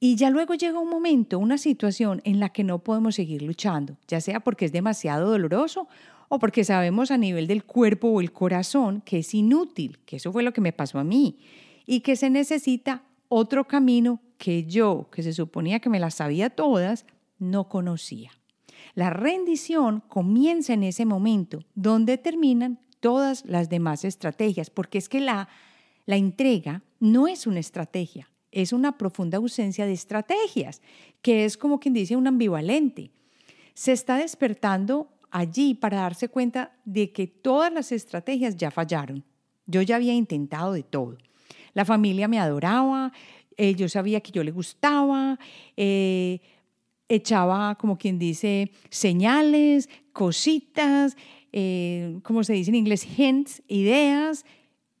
Y 0.00 0.16
ya 0.16 0.30
luego 0.30 0.54
llega 0.54 0.78
un 0.78 0.88
momento, 0.88 1.38
una 1.38 1.58
situación 1.58 2.22
en 2.24 2.40
la 2.40 2.48
que 2.48 2.64
no 2.64 2.78
podemos 2.78 3.16
seguir 3.16 3.42
luchando, 3.42 3.98
ya 4.08 4.22
sea 4.22 4.40
porque 4.40 4.64
es 4.64 4.72
demasiado 4.72 5.28
doloroso 5.28 5.86
o 6.30 6.38
porque 6.38 6.64
sabemos 6.64 7.10
a 7.10 7.18
nivel 7.18 7.46
del 7.46 7.64
cuerpo 7.64 8.08
o 8.08 8.22
el 8.22 8.32
corazón 8.32 9.02
que 9.04 9.18
es 9.18 9.34
inútil, 9.34 9.98
que 10.06 10.16
eso 10.16 10.32
fue 10.32 10.42
lo 10.42 10.54
que 10.54 10.62
me 10.62 10.72
pasó 10.72 10.98
a 10.98 11.04
mí, 11.04 11.40
y 11.84 12.00
que 12.00 12.16
se 12.16 12.30
necesita 12.30 13.02
otro 13.28 13.66
camino 13.66 14.20
que 14.38 14.64
yo, 14.64 15.08
que 15.10 15.22
se 15.22 15.32
suponía 15.32 15.80
que 15.80 15.88
me 15.88 16.00
las 16.00 16.14
sabía 16.14 16.50
todas, 16.50 17.06
no 17.38 17.68
conocía. 17.68 18.30
La 18.94 19.10
rendición 19.10 20.02
comienza 20.08 20.72
en 20.72 20.82
ese 20.82 21.04
momento, 21.04 21.64
donde 21.74 22.18
terminan 22.18 22.80
todas 23.00 23.44
las 23.44 23.68
demás 23.68 24.04
estrategias, 24.04 24.70
porque 24.70 24.98
es 24.98 25.08
que 25.08 25.20
la, 25.20 25.48
la 26.06 26.16
entrega 26.16 26.82
no 27.00 27.26
es 27.26 27.46
una 27.46 27.60
estrategia, 27.60 28.30
es 28.52 28.72
una 28.72 28.96
profunda 28.96 29.38
ausencia 29.38 29.86
de 29.86 29.92
estrategias, 29.92 30.80
que 31.22 31.44
es 31.44 31.56
como 31.56 31.80
quien 31.80 31.94
dice 31.94 32.16
un 32.16 32.26
ambivalente. 32.26 33.10
Se 33.74 33.92
está 33.92 34.16
despertando 34.16 35.08
allí 35.30 35.74
para 35.74 35.98
darse 35.98 36.28
cuenta 36.28 36.76
de 36.84 37.12
que 37.12 37.26
todas 37.26 37.72
las 37.72 37.90
estrategias 37.90 38.56
ya 38.56 38.70
fallaron. 38.70 39.24
Yo 39.66 39.82
ya 39.82 39.96
había 39.96 40.14
intentado 40.14 40.72
de 40.72 40.84
todo. 40.84 41.18
La 41.74 41.84
familia 41.84 42.28
me 42.28 42.38
adoraba, 42.38 43.12
eh, 43.56 43.74
yo 43.74 43.88
sabía 43.88 44.20
que 44.20 44.32
yo 44.32 44.42
le 44.42 44.50
gustaba, 44.50 45.38
eh, 45.76 46.40
echaba, 47.08 47.76
como 47.76 47.98
quien 47.98 48.18
dice, 48.18 48.70
señales, 48.90 49.88
cositas, 50.12 51.16
eh, 51.52 52.18
como 52.22 52.42
se 52.42 52.54
dice 52.54 52.70
en 52.70 52.76
inglés, 52.76 53.06
hints, 53.18 53.62
ideas, 53.68 54.44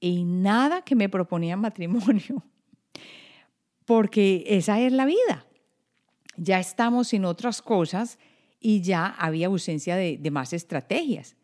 y 0.00 0.24
nada 0.24 0.82
que 0.82 0.94
me 0.94 1.08
proponía 1.08 1.56
matrimonio, 1.56 2.44
porque 3.86 4.44
esa 4.46 4.80
es 4.80 4.92
la 4.92 5.06
vida. 5.06 5.46
Ya 6.36 6.58
estamos 6.58 7.12
en 7.12 7.24
otras 7.24 7.62
cosas 7.62 8.18
y 8.60 8.82
ya 8.82 9.06
había 9.06 9.46
ausencia 9.46 9.94
de 9.96 10.30
más 10.30 10.52
estrategias. 10.52 11.36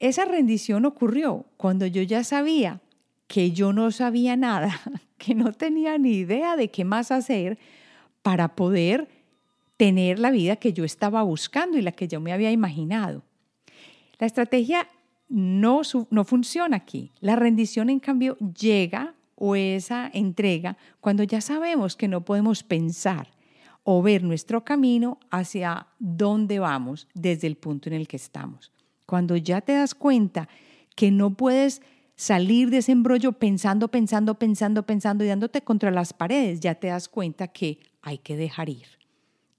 Esa 0.00 0.24
rendición 0.24 0.84
ocurrió 0.84 1.46
cuando 1.56 1.86
yo 1.86 2.02
ya 2.02 2.24
sabía 2.24 2.80
que 3.26 3.52
yo 3.52 3.72
no 3.72 3.90
sabía 3.90 4.36
nada, 4.36 4.80
que 5.18 5.34
no 5.34 5.52
tenía 5.52 5.98
ni 5.98 6.12
idea 6.12 6.56
de 6.56 6.70
qué 6.70 6.84
más 6.84 7.10
hacer 7.10 7.58
para 8.22 8.54
poder 8.56 9.08
tener 9.76 10.18
la 10.18 10.30
vida 10.30 10.56
que 10.56 10.72
yo 10.72 10.84
estaba 10.84 11.22
buscando 11.22 11.78
y 11.78 11.82
la 11.82 11.92
que 11.92 12.08
yo 12.08 12.20
me 12.20 12.32
había 12.32 12.50
imaginado. 12.50 13.22
La 14.18 14.26
estrategia 14.26 14.88
no, 15.28 15.82
no 16.10 16.24
funciona 16.24 16.76
aquí. 16.76 17.12
La 17.20 17.36
rendición, 17.36 17.90
en 17.90 18.00
cambio, 18.00 18.36
llega 18.38 19.14
o 19.34 19.54
esa 19.54 20.10
entrega 20.12 20.78
cuando 21.00 21.22
ya 21.22 21.40
sabemos 21.40 21.96
que 21.96 22.08
no 22.08 22.24
podemos 22.24 22.62
pensar 22.62 23.28
o 23.84 24.02
ver 24.02 24.24
nuestro 24.24 24.64
camino 24.64 25.18
hacia 25.30 25.86
dónde 25.98 26.58
vamos 26.58 27.06
desde 27.14 27.46
el 27.46 27.56
punto 27.56 27.88
en 27.88 27.94
el 27.94 28.08
que 28.08 28.16
estamos. 28.16 28.72
Cuando 29.04 29.36
ya 29.36 29.60
te 29.60 29.72
das 29.72 29.94
cuenta 29.94 30.48
que 30.96 31.10
no 31.10 31.34
puedes 31.34 31.82
salir 32.16 32.70
de 32.70 32.78
ese 32.78 32.92
embrollo 32.92 33.32
pensando, 33.32 33.88
pensando, 33.88 34.34
pensando, 34.38 34.84
pensando 34.84 35.24
y 35.24 35.28
dándote 35.28 35.60
contra 35.60 35.90
las 35.90 36.12
paredes, 36.12 36.60
ya 36.60 36.74
te 36.74 36.88
das 36.88 37.08
cuenta 37.08 37.48
que 37.48 37.78
hay 38.02 38.18
que 38.18 38.36
dejar 38.36 38.68
ir, 38.70 38.86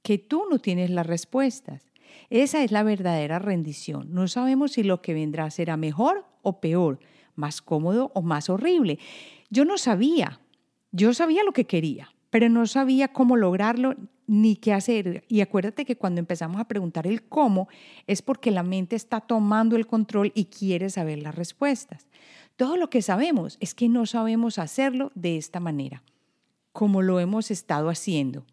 que 0.01 0.17
tú 0.17 0.43
no 0.49 0.59
tienes 0.59 0.89
las 0.89 1.05
respuestas. 1.05 1.83
Esa 2.29 2.63
es 2.63 2.71
la 2.71 2.83
verdadera 2.83 3.39
rendición. 3.39 4.13
No 4.13 4.27
sabemos 4.27 4.73
si 4.73 4.83
lo 4.83 5.01
que 5.01 5.13
vendrá 5.13 5.49
será 5.51 5.77
mejor 5.77 6.25
o 6.41 6.59
peor, 6.59 6.99
más 7.35 7.61
cómodo 7.61 8.11
o 8.15 8.21
más 8.21 8.49
horrible. 8.49 8.97
Yo 9.49 9.63
no 9.63 9.77
sabía, 9.77 10.39
yo 10.91 11.13
sabía 11.13 11.43
lo 11.43 11.53
que 11.53 11.65
quería, 11.65 12.09
pero 12.31 12.49
no 12.49 12.65
sabía 12.65 13.09
cómo 13.09 13.37
lograrlo 13.37 13.95
ni 14.25 14.55
qué 14.55 14.73
hacer. 14.73 15.23
Y 15.27 15.41
acuérdate 15.41 15.85
que 15.85 15.95
cuando 15.95 16.19
empezamos 16.19 16.59
a 16.59 16.67
preguntar 16.67 17.07
el 17.07 17.23
cómo 17.23 17.69
es 18.07 18.21
porque 18.21 18.51
la 18.51 18.63
mente 18.63 18.95
está 18.95 19.21
tomando 19.21 19.75
el 19.75 19.87
control 19.87 20.31
y 20.35 20.45
quiere 20.45 20.89
saber 20.89 21.19
las 21.19 21.35
respuestas. 21.35 22.07
Todo 22.57 22.75
lo 22.75 22.89
que 22.89 23.03
sabemos 23.03 23.57
es 23.59 23.73
que 23.75 23.87
no 23.87 24.05
sabemos 24.05 24.57
hacerlo 24.57 25.11
de 25.15 25.37
esta 25.37 25.59
manera, 25.59 26.03
como 26.73 27.03
lo 27.03 27.19
hemos 27.19 27.51
estado 27.51 27.89
haciendo. 27.89 28.45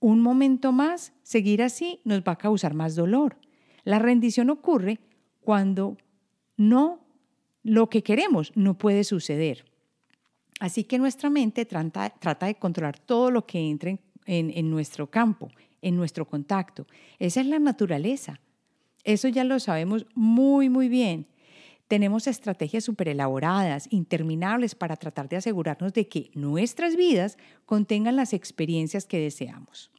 Un 0.00 0.20
momento 0.20 0.72
más, 0.72 1.12
seguir 1.22 1.62
así 1.62 2.00
nos 2.04 2.20
va 2.20 2.32
a 2.32 2.38
causar 2.38 2.74
más 2.74 2.96
dolor. 2.96 3.36
La 3.84 3.98
rendición 4.00 4.50
ocurre 4.50 4.98
cuando 5.40 5.96
no 6.56 7.00
lo 7.62 7.88
que 7.88 8.02
queremos 8.02 8.52
no 8.56 8.76
puede 8.76 9.04
suceder. 9.04 9.64
Así 10.58 10.82
que 10.82 10.98
nuestra 10.98 11.30
mente 11.30 11.64
trata, 11.64 12.12
de 12.40 12.54
controlar 12.56 12.98
todo 12.98 13.30
lo 13.30 13.46
que 13.46 13.60
entre 13.60 14.00
en 14.26 14.70
nuestro 14.70 15.08
campo, 15.08 15.48
en 15.80 15.96
nuestro 15.96 16.26
contacto. 16.26 16.86
Esa 17.20 17.40
es 17.40 17.46
la 17.46 17.60
naturaleza. 17.60 18.40
Eso 19.04 19.28
ya 19.28 19.44
lo 19.44 19.60
sabemos 19.60 20.06
muy, 20.14 20.68
muy 20.68 20.88
bien. 20.88 21.26
Tenemos 21.88 22.26
estrategias 22.26 22.84
súper 22.84 23.08
elaboradas, 23.08 23.88
interminables 23.90 24.74
para 24.74 24.96
tratar 24.96 25.28
de 25.28 25.36
asegurarnos 25.36 25.94
de 25.94 26.06
que 26.06 26.30
nuestras 26.34 26.96
vidas 26.96 27.38
contengan 27.64 28.16
las 28.16 28.34
experiencias 28.34 29.06
que 29.06 29.18
deseamos. 29.18 29.90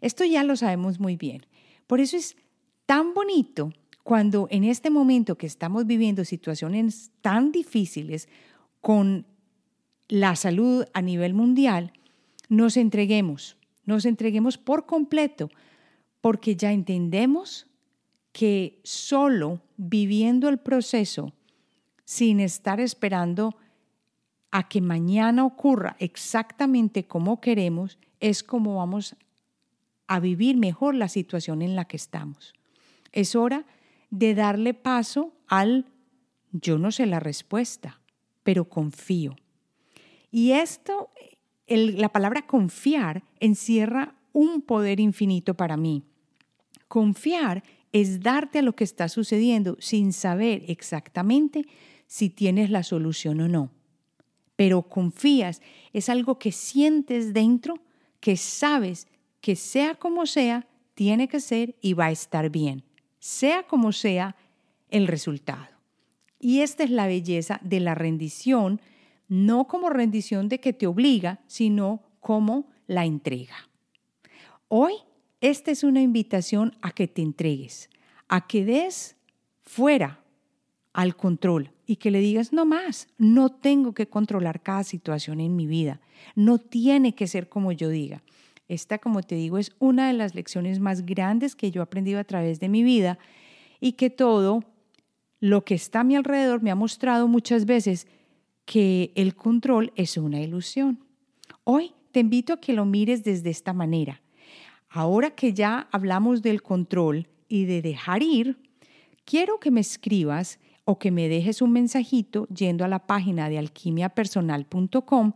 Esto 0.00 0.24
ya 0.24 0.42
lo 0.42 0.56
sabemos 0.56 0.98
muy 0.98 1.16
bien. 1.16 1.46
Por 1.86 2.00
eso 2.00 2.16
es 2.16 2.36
tan 2.86 3.12
bonito 3.12 3.72
cuando 4.02 4.48
en 4.50 4.64
este 4.64 4.90
momento 4.90 5.36
que 5.36 5.46
estamos 5.46 5.86
viviendo 5.86 6.24
situaciones 6.24 7.12
tan 7.20 7.52
difíciles 7.52 8.28
con 8.80 9.26
la 10.08 10.34
salud 10.34 10.86
a 10.92 11.02
nivel 11.02 11.34
mundial, 11.34 11.92
nos 12.48 12.76
entreguemos, 12.76 13.56
nos 13.84 14.04
entreguemos 14.04 14.58
por 14.58 14.86
completo, 14.86 15.50
porque 16.20 16.56
ya 16.56 16.72
entendemos 16.72 17.66
que 18.32 18.80
solo 18.82 19.60
viviendo 19.84 20.48
el 20.48 20.58
proceso, 20.58 21.32
sin 22.04 22.38
estar 22.38 22.78
esperando 22.78 23.56
a 24.52 24.68
que 24.68 24.80
mañana 24.80 25.44
ocurra 25.44 25.96
exactamente 25.98 27.04
como 27.04 27.40
queremos, 27.40 27.98
es 28.20 28.44
como 28.44 28.76
vamos 28.76 29.16
a 30.06 30.20
vivir 30.20 30.56
mejor 30.56 30.94
la 30.94 31.08
situación 31.08 31.62
en 31.62 31.74
la 31.74 31.86
que 31.86 31.96
estamos. 31.96 32.52
Es 33.10 33.34
hora 33.34 33.66
de 34.10 34.34
darle 34.34 34.74
paso 34.74 35.32
al 35.48 35.86
yo 36.52 36.78
no 36.78 36.92
sé 36.92 37.06
la 37.06 37.18
respuesta, 37.18 38.00
pero 38.42 38.68
confío. 38.68 39.34
Y 40.30 40.52
esto, 40.52 41.10
la 41.66 42.10
palabra 42.10 42.46
confiar 42.46 43.24
encierra 43.40 44.14
un 44.32 44.60
poder 44.60 45.00
infinito 45.00 45.54
para 45.54 45.76
mí. 45.76 46.04
Confiar 46.88 47.64
es 47.92 48.20
darte 48.20 48.60
a 48.60 48.62
lo 48.62 48.74
que 48.74 48.84
está 48.84 49.08
sucediendo 49.08 49.76
sin 49.80 50.12
saber 50.12 50.64
exactamente 50.68 51.66
si 52.06 52.30
tienes 52.30 52.70
la 52.70 52.82
solución 52.82 53.40
o 53.40 53.48
no. 53.48 53.70
Pero 54.56 54.82
confías, 54.82 55.62
es 55.92 56.08
algo 56.08 56.38
que 56.38 56.52
sientes 56.52 57.32
dentro, 57.32 57.76
que 58.20 58.36
sabes 58.36 59.06
que 59.40 59.56
sea 59.56 59.94
como 59.94 60.26
sea, 60.26 60.68
tiene 60.94 61.28
que 61.28 61.40
ser 61.40 61.76
y 61.80 61.94
va 61.94 62.06
a 62.06 62.10
estar 62.12 62.50
bien, 62.50 62.84
sea 63.18 63.64
como 63.64 63.92
sea 63.92 64.36
el 64.88 65.06
resultado. 65.06 65.68
Y 66.38 66.60
esta 66.60 66.84
es 66.84 66.90
la 66.90 67.06
belleza 67.06 67.60
de 67.62 67.80
la 67.80 67.94
rendición, 67.94 68.80
no 69.28 69.66
como 69.66 69.90
rendición 69.90 70.48
de 70.48 70.60
que 70.60 70.72
te 70.72 70.86
obliga, 70.86 71.40
sino 71.46 72.02
como 72.20 72.70
la 72.86 73.04
entrega. 73.04 73.68
Hoy 74.68 74.94
esta 75.42 75.72
es 75.72 75.82
una 75.82 76.00
invitación 76.00 76.76
a 76.80 76.92
que 76.92 77.08
te 77.08 77.20
entregues, 77.20 77.90
a 78.28 78.46
que 78.46 78.64
des 78.64 79.16
fuera 79.60 80.20
al 80.92 81.16
control 81.16 81.72
y 81.84 81.96
que 81.96 82.12
le 82.12 82.20
digas, 82.20 82.52
no 82.52 82.64
más, 82.64 83.08
no 83.18 83.50
tengo 83.50 83.92
que 83.92 84.08
controlar 84.08 84.62
cada 84.62 84.84
situación 84.84 85.40
en 85.40 85.56
mi 85.56 85.66
vida, 85.66 86.00
no 86.36 86.58
tiene 86.58 87.14
que 87.14 87.26
ser 87.26 87.48
como 87.48 87.72
yo 87.72 87.88
diga. 87.88 88.22
Esta, 88.68 88.98
como 88.98 89.22
te 89.22 89.34
digo, 89.34 89.58
es 89.58 89.72
una 89.80 90.06
de 90.06 90.12
las 90.12 90.34
lecciones 90.34 90.78
más 90.78 91.04
grandes 91.04 91.56
que 91.56 91.72
yo 91.72 91.82
he 91.82 91.84
aprendido 91.84 92.20
a 92.20 92.24
través 92.24 92.60
de 92.60 92.68
mi 92.68 92.84
vida 92.84 93.18
y 93.80 93.92
que 93.92 94.10
todo 94.10 94.64
lo 95.40 95.64
que 95.64 95.74
está 95.74 96.00
a 96.00 96.04
mi 96.04 96.14
alrededor 96.14 96.62
me 96.62 96.70
ha 96.70 96.76
mostrado 96.76 97.26
muchas 97.26 97.66
veces 97.66 98.06
que 98.64 99.12
el 99.16 99.34
control 99.34 99.92
es 99.96 100.16
una 100.16 100.40
ilusión. 100.40 101.04
Hoy 101.64 101.92
te 102.12 102.20
invito 102.20 102.52
a 102.52 102.60
que 102.60 102.72
lo 102.72 102.84
mires 102.84 103.24
desde 103.24 103.50
esta 103.50 103.72
manera. 103.72 104.21
Ahora 104.94 105.30
que 105.30 105.54
ya 105.54 105.88
hablamos 105.90 106.42
del 106.42 106.62
control 106.62 107.26
y 107.48 107.64
de 107.64 107.80
dejar 107.80 108.22
ir, 108.22 108.58
quiero 109.24 109.58
que 109.58 109.70
me 109.70 109.80
escribas 109.80 110.58
o 110.84 110.98
que 110.98 111.10
me 111.10 111.28
dejes 111.28 111.62
un 111.62 111.72
mensajito 111.72 112.46
yendo 112.48 112.84
a 112.84 112.88
la 112.88 113.06
página 113.06 113.48
de 113.48 113.56
alquimiapersonal.com 113.56 115.32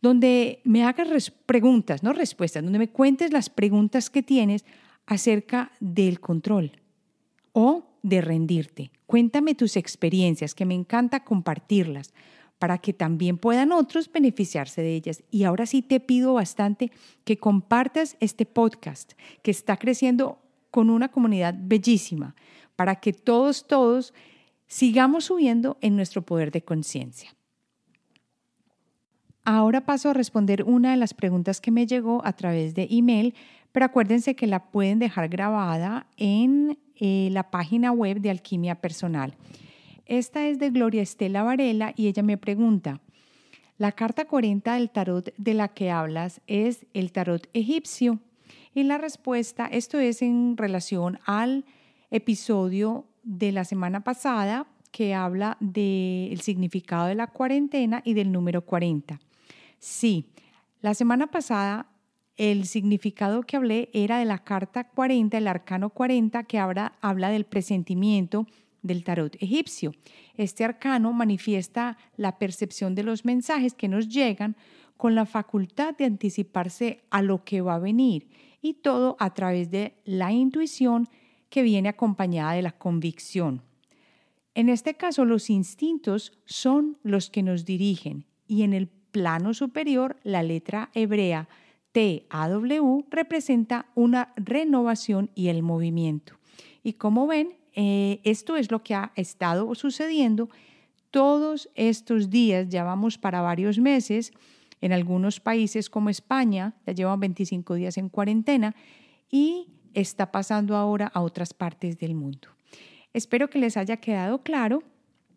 donde 0.00 0.60
me 0.64 0.84
hagas 0.84 1.30
preguntas, 1.44 2.02
no 2.02 2.12
respuestas, 2.12 2.62
donde 2.62 2.78
me 2.78 2.88
cuentes 2.88 3.32
las 3.32 3.50
preguntas 3.50 4.08
que 4.08 4.22
tienes 4.22 4.64
acerca 5.06 5.72
del 5.80 6.20
control 6.20 6.72
o 7.52 7.84
de 8.02 8.20
rendirte. 8.20 8.90
Cuéntame 9.06 9.54
tus 9.54 9.76
experiencias, 9.76 10.54
que 10.54 10.64
me 10.64 10.74
encanta 10.74 11.24
compartirlas 11.24 12.14
para 12.58 12.78
que 12.78 12.92
también 12.92 13.38
puedan 13.38 13.72
otros 13.72 14.10
beneficiarse 14.10 14.82
de 14.82 14.94
ellas. 14.94 15.22
Y 15.30 15.44
ahora 15.44 15.66
sí 15.66 15.82
te 15.82 16.00
pido 16.00 16.34
bastante 16.34 16.90
que 17.24 17.38
compartas 17.38 18.16
este 18.20 18.46
podcast 18.46 19.12
que 19.42 19.50
está 19.50 19.76
creciendo 19.76 20.38
con 20.70 20.90
una 20.90 21.08
comunidad 21.08 21.54
bellísima 21.56 22.34
para 22.76 22.96
que 22.96 23.12
todos, 23.12 23.66
todos 23.66 24.12
sigamos 24.66 25.26
subiendo 25.26 25.78
en 25.80 25.96
nuestro 25.96 26.22
poder 26.22 26.50
de 26.50 26.62
conciencia. 26.62 27.34
Ahora 29.44 29.86
paso 29.86 30.10
a 30.10 30.14
responder 30.14 30.64
una 30.64 30.90
de 30.90 30.98
las 30.98 31.14
preguntas 31.14 31.60
que 31.60 31.70
me 31.70 31.86
llegó 31.86 32.20
a 32.24 32.34
través 32.34 32.74
de 32.74 32.86
email, 32.90 33.34
pero 33.72 33.86
acuérdense 33.86 34.36
que 34.36 34.46
la 34.46 34.70
pueden 34.70 34.98
dejar 34.98 35.28
grabada 35.28 36.06
en 36.18 36.78
eh, 36.96 37.30
la 37.32 37.50
página 37.50 37.90
web 37.90 38.20
de 38.20 38.30
Alquimia 38.30 38.74
Personal. 38.74 39.34
Esta 40.08 40.46
es 40.48 40.58
de 40.58 40.70
Gloria 40.70 41.02
Estela 41.02 41.42
Varela 41.42 41.92
y 41.94 42.08
ella 42.08 42.22
me 42.22 42.38
pregunta, 42.38 43.02
la 43.76 43.92
carta 43.92 44.24
40 44.24 44.74
del 44.74 44.88
tarot 44.90 45.34
de 45.36 45.52
la 45.52 45.68
que 45.68 45.90
hablas 45.90 46.40
es 46.46 46.86
el 46.94 47.12
tarot 47.12 47.46
egipcio. 47.52 48.18
Y 48.74 48.84
la 48.84 48.96
respuesta, 48.96 49.66
esto 49.66 49.98
es 49.98 50.22
en 50.22 50.56
relación 50.56 51.18
al 51.26 51.66
episodio 52.10 53.04
de 53.22 53.52
la 53.52 53.64
semana 53.64 54.02
pasada 54.02 54.66
que 54.92 55.14
habla 55.14 55.58
del 55.60 56.40
significado 56.40 57.06
de 57.06 57.14
la 57.14 57.26
cuarentena 57.26 58.00
y 58.02 58.14
del 58.14 58.32
número 58.32 58.64
40. 58.64 59.20
Sí, 59.78 60.24
la 60.80 60.94
semana 60.94 61.26
pasada 61.26 61.86
el 62.38 62.64
significado 62.64 63.42
que 63.42 63.58
hablé 63.58 63.90
era 63.92 64.18
de 64.18 64.24
la 64.24 64.38
carta 64.38 64.84
40, 64.84 65.36
el 65.36 65.48
arcano 65.48 65.90
40, 65.90 66.44
que 66.44 66.58
habla, 66.58 66.94
habla 67.02 67.28
del 67.28 67.44
presentimiento 67.44 68.46
del 68.88 69.04
tarot 69.04 69.36
egipcio. 69.40 69.94
Este 70.34 70.64
arcano 70.64 71.12
manifiesta 71.12 71.96
la 72.16 72.38
percepción 72.38 72.96
de 72.96 73.04
los 73.04 73.24
mensajes 73.24 73.74
que 73.74 73.86
nos 73.86 74.08
llegan 74.08 74.56
con 74.96 75.14
la 75.14 75.26
facultad 75.26 75.96
de 75.96 76.06
anticiparse 76.06 77.04
a 77.10 77.22
lo 77.22 77.44
que 77.44 77.60
va 77.60 77.76
a 77.76 77.78
venir 77.78 78.28
y 78.60 78.74
todo 78.74 79.16
a 79.20 79.32
través 79.32 79.70
de 79.70 79.94
la 80.04 80.32
intuición 80.32 81.08
que 81.48 81.62
viene 81.62 81.88
acompañada 81.88 82.54
de 82.54 82.62
la 82.62 82.72
convicción. 82.72 83.62
En 84.54 84.68
este 84.68 84.94
caso, 84.94 85.24
los 85.24 85.50
instintos 85.50 86.32
son 86.44 86.98
los 87.04 87.30
que 87.30 87.44
nos 87.44 87.64
dirigen 87.64 88.24
y 88.48 88.64
en 88.64 88.72
el 88.72 88.88
plano 88.88 89.54
superior, 89.54 90.16
la 90.24 90.42
letra 90.42 90.90
hebrea 90.94 91.48
TAW 91.92 93.06
representa 93.10 93.86
una 93.94 94.32
renovación 94.36 95.30
y 95.34 95.48
el 95.48 95.62
movimiento. 95.62 96.34
Y 96.82 96.94
como 96.94 97.26
ven, 97.26 97.57
eh, 97.74 98.20
esto 98.24 98.56
es 98.56 98.70
lo 98.70 98.82
que 98.82 98.94
ha 98.94 99.12
estado 99.16 99.74
sucediendo 99.74 100.48
todos 101.10 101.70
estos 101.74 102.30
días, 102.30 102.68
ya 102.68 102.84
vamos 102.84 103.18
para 103.18 103.40
varios 103.40 103.78
meses, 103.78 104.32
en 104.80 104.92
algunos 104.92 105.40
países 105.40 105.90
como 105.90 106.10
España 106.10 106.74
ya 106.86 106.92
llevan 106.92 107.20
25 107.20 107.74
días 107.74 107.98
en 107.98 108.08
cuarentena 108.08 108.74
y 109.30 109.68
está 109.94 110.30
pasando 110.30 110.76
ahora 110.76 111.10
a 111.12 111.20
otras 111.20 111.52
partes 111.54 111.98
del 111.98 112.14
mundo. 112.14 112.48
Espero 113.12 113.50
que 113.50 113.58
les 113.58 113.76
haya 113.76 113.96
quedado 113.96 114.42
claro 114.42 114.82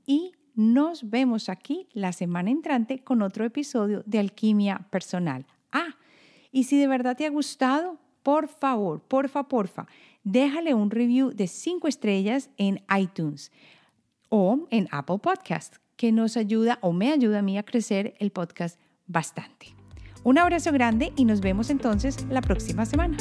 y 0.06 0.34
nos 0.54 1.10
vemos 1.10 1.50
aquí 1.50 1.88
la 1.94 2.12
semana 2.12 2.52
entrante 2.52 3.04
con 3.04 3.22
otro 3.22 3.46
episodio 3.46 4.04
de 4.06 4.20
Alquimia 4.20 4.88
Personal. 4.92 5.46
Ah, 5.72 5.96
y 6.52 6.66
si 6.66 6.78
de 6.78 6.88
verdad 6.88 7.16
te 7.16 7.26
ha 7.26 7.30
gustado, 7.30 7.98
por 8.24 8.48
favor, 8.48 9.02
porfa, 9.02 9.48
porfa, 9.48 9.88
déjale 10.24 10.74
un 10.74 10.92
review 10.92 11.32
de 11.32 11.48
cinco 11.48 11.88
estrellas 11.88 12.50
en 12.58 12.82
iTunes 12.98 13.52
o 14.30 14.68
en 14.70 14.88
Apple 14.92 15.20
Podcast, 15.20 15.76
que 15.96 16.12
nos 16.12 16.38
ayuda 16.38 16.80
o 16.82 16.94
me 16.94 17.12
ayuda 17.12 17.40
a 17.40 17.42
mí 17.42 17.58
a 17.58 17.64
crecer 17.64 18.16
el 18.20 18.32
podcast 18.32 18.80
bastante. 19.08 19.76
Un 20.24 20.38
abrazo 20.38 20.72
grande 20.72 21.12
y 21.16 21.26
nos 21.26 21.42
vemos 21.42 21.70
entonces 21.70 22.26
la 22.30 22.42
próxima 22.42 22.86
semana. 22.86 23.18